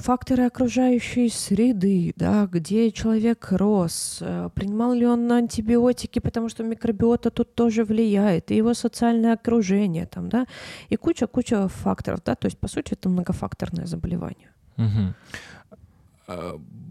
[0.00, 7.30] факторы окружающей среды, да, где человек рос, э, принимал ли он антибиотики, потому что микробиота
[7.30, 10.46] тут тоже влияет, и его социальное окружение, там, да,
[10.88, 14.50] и куча-куча факторов, да, то есть, по сути, это многофакторное заболевание.
[14.78, 15.14] Угу.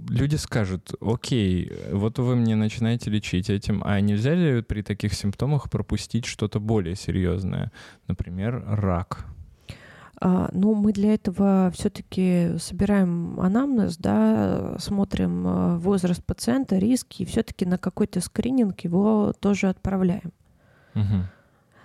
[0.10, 5.70] Люди скажут, окей, вот вы мне начинаете лечить этим, а нельзя ли при таких симптомах
[5.70, 7.72] пропустить что-то более серьезное,
[8.08, 9.26] например, рак?
[10.28, 17.26] А, ну, мы для этого все-таки собираем анамнез, да, смотрим э, возраст пациента, риски, и
[17.26, 20.34] все-таки на какой-то скрининг его тоже отправляем.
[20.96, 21.28] Угу.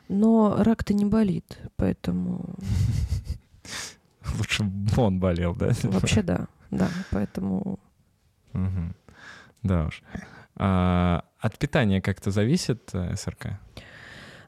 [0.08, 2.54] Но рак-то не болит, поэтому
[4.38, 5.72] Лучше бы он болел, да?
[5.82, 7.78] Вообще да, да, поэтому...
[9.62, 10.02] Да уж.
[10.56, 13.60] А, от питания как-то зависит э, СРК?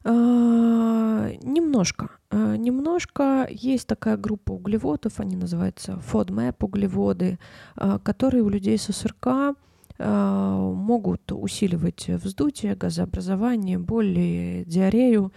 [0.03, 2.09] А, немножко.
[2.29, 7.39] А, немножко есть такая группа углеводов, они называются FODMAP углеводы,
[7.75, 9.57] а, которые у людей с СРК
[9.99, 15.31] могут усиливать вздутие, газообразование, боли, диарею.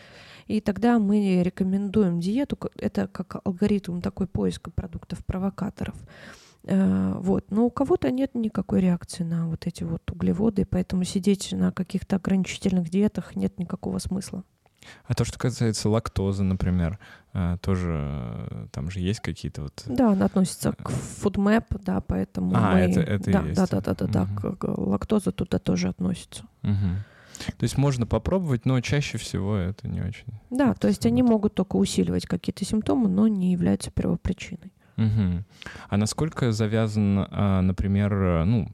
[0.47, 5.95] И тогда мы рекомендуем диету, это как алгоритм такой поиска продуктов-провокаторов.
[6.67, 7.51] Э, вот.
[7.51, 12.17] Но у кого-то нет никакой реакции на вот эти вот углеводы, поэтому сидеть на каких-то
[12.17, 14.43] ограничительных диетах нет никакого смысла.
[15.07, 16.99] А то, что касается лактозы, например,
[17.35, 17.93] э, тоже
[18.51, 19.83] э, там же есть какие-то вот...
[19.87, 22.79] Да, она относится к FoodMap, да, поэтому А, мы...
[22.81, 23.57] это- это да, есть.
[23.57, 26.45] да, да, да, да, да, к- к- лактоза туда тоже относится.
[26.63, 27.05] Мгм.
[27.59, 30.33] То есть можно попробовать, но чаще всего это не очень.
[30.51, 34.73] Да, то есть они могут только усиливать какие-то симптомы, но не являются первопричиной.
[34.97, 35.45] Мгм.
[35.91, 38.71] А насколько завязан, а, например, э, ну,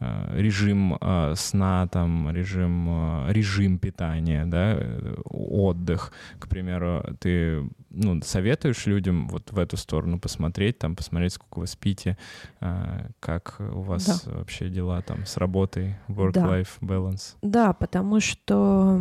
[0.00, 8.20] режим а, сна, там, режим, а, режим питания, да, э, отдых, к примеру, ты ну,
[8.22, 12.16] советуешь людям вот в эту сторону посмотреть, там, посмотреть, сколько вы спите,
[12.60, 17.36] а, как у вас вообще дела там с работой, work-life balance?
[17.42, 18.98] Да, потому что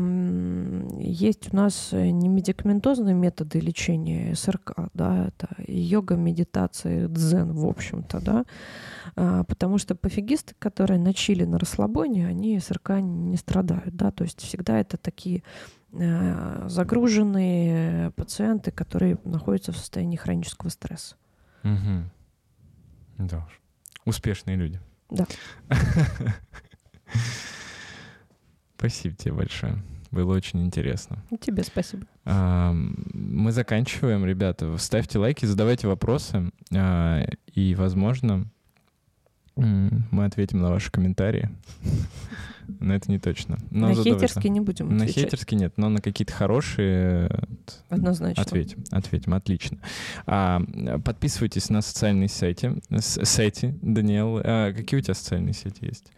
[1.00, 7.66] есть у нас э, не медикаментозные методы лечения СРК, да, это йога, медитация, дзен, в
[7.66, 8.46] общем-то, да,
[9.16, 14.42] А, потому что пофигисты, которые начали на расслабоне, они СРК не страдают, да, то есть
[14.42, 15.44] всегда это такие
[15.92, 21.16] загруженные пациенты, которые находятся в состоянии хронического стресса.
[21.64, 22.10] Мгм.
[23.18, 23.62] Да уж.
[24.06, 24.80] Успешные люди.
[25.10, 25.26] Да.
[28.78, 29.78] Спасибо тебе большое.
[30.12, 31.24] Было очень интересно.
[31.30, 32.06] И тебе спасибо.
[32.26, 34.76] Мы заканчиваем, ребята.
[34.78, 38.46] Ставьте лайки, задавайте вопросы, а, и, возможно,
[39.56, 41.50] мы ответим на ваши комментарии.
[42.80, 43.58] Но это не точно.
[43.72, 45.16] Но на хейтерские не будем На отвечать.
[45.24, 47.30] хейтерские нет, но на какие-то хорошие
[47.90, 48.42] Однозначно.
[48.44, 49.78] Ответим, ответим, отлично.
[50.26, 50.62] А,
[51.04, 54.42] подписывайтесь на социальные сети, с- сети, Даниэл.
[54.44, 56.12] А, какие у тебя социальные сети есть?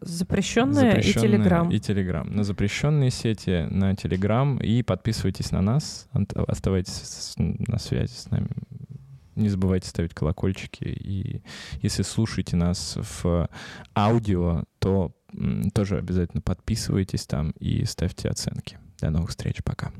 [0.00, 1.70] Запрещенная и Запрещенные Телеграм.
[1.70, 2.34] И Телеграм.
[2.34, 4.58] На запрещенные сети, на Телеграм.
[4.58, 8.48] И подписывайтесь на нас, оставайтесь на связи с нами.
[9.36, 10.84] Не забывайте ставить колокольчики.
[10.84, 11.42] И
[11.82, 13.48] если слушаете нас в
[13.96, 15.14] аудио, то
[15.74, 18.78] тоже обязательно подписывайтесь там и ставьте оценки.
[19.00, 19.62] До новых встреч.
[19.64, 19.92] Пока.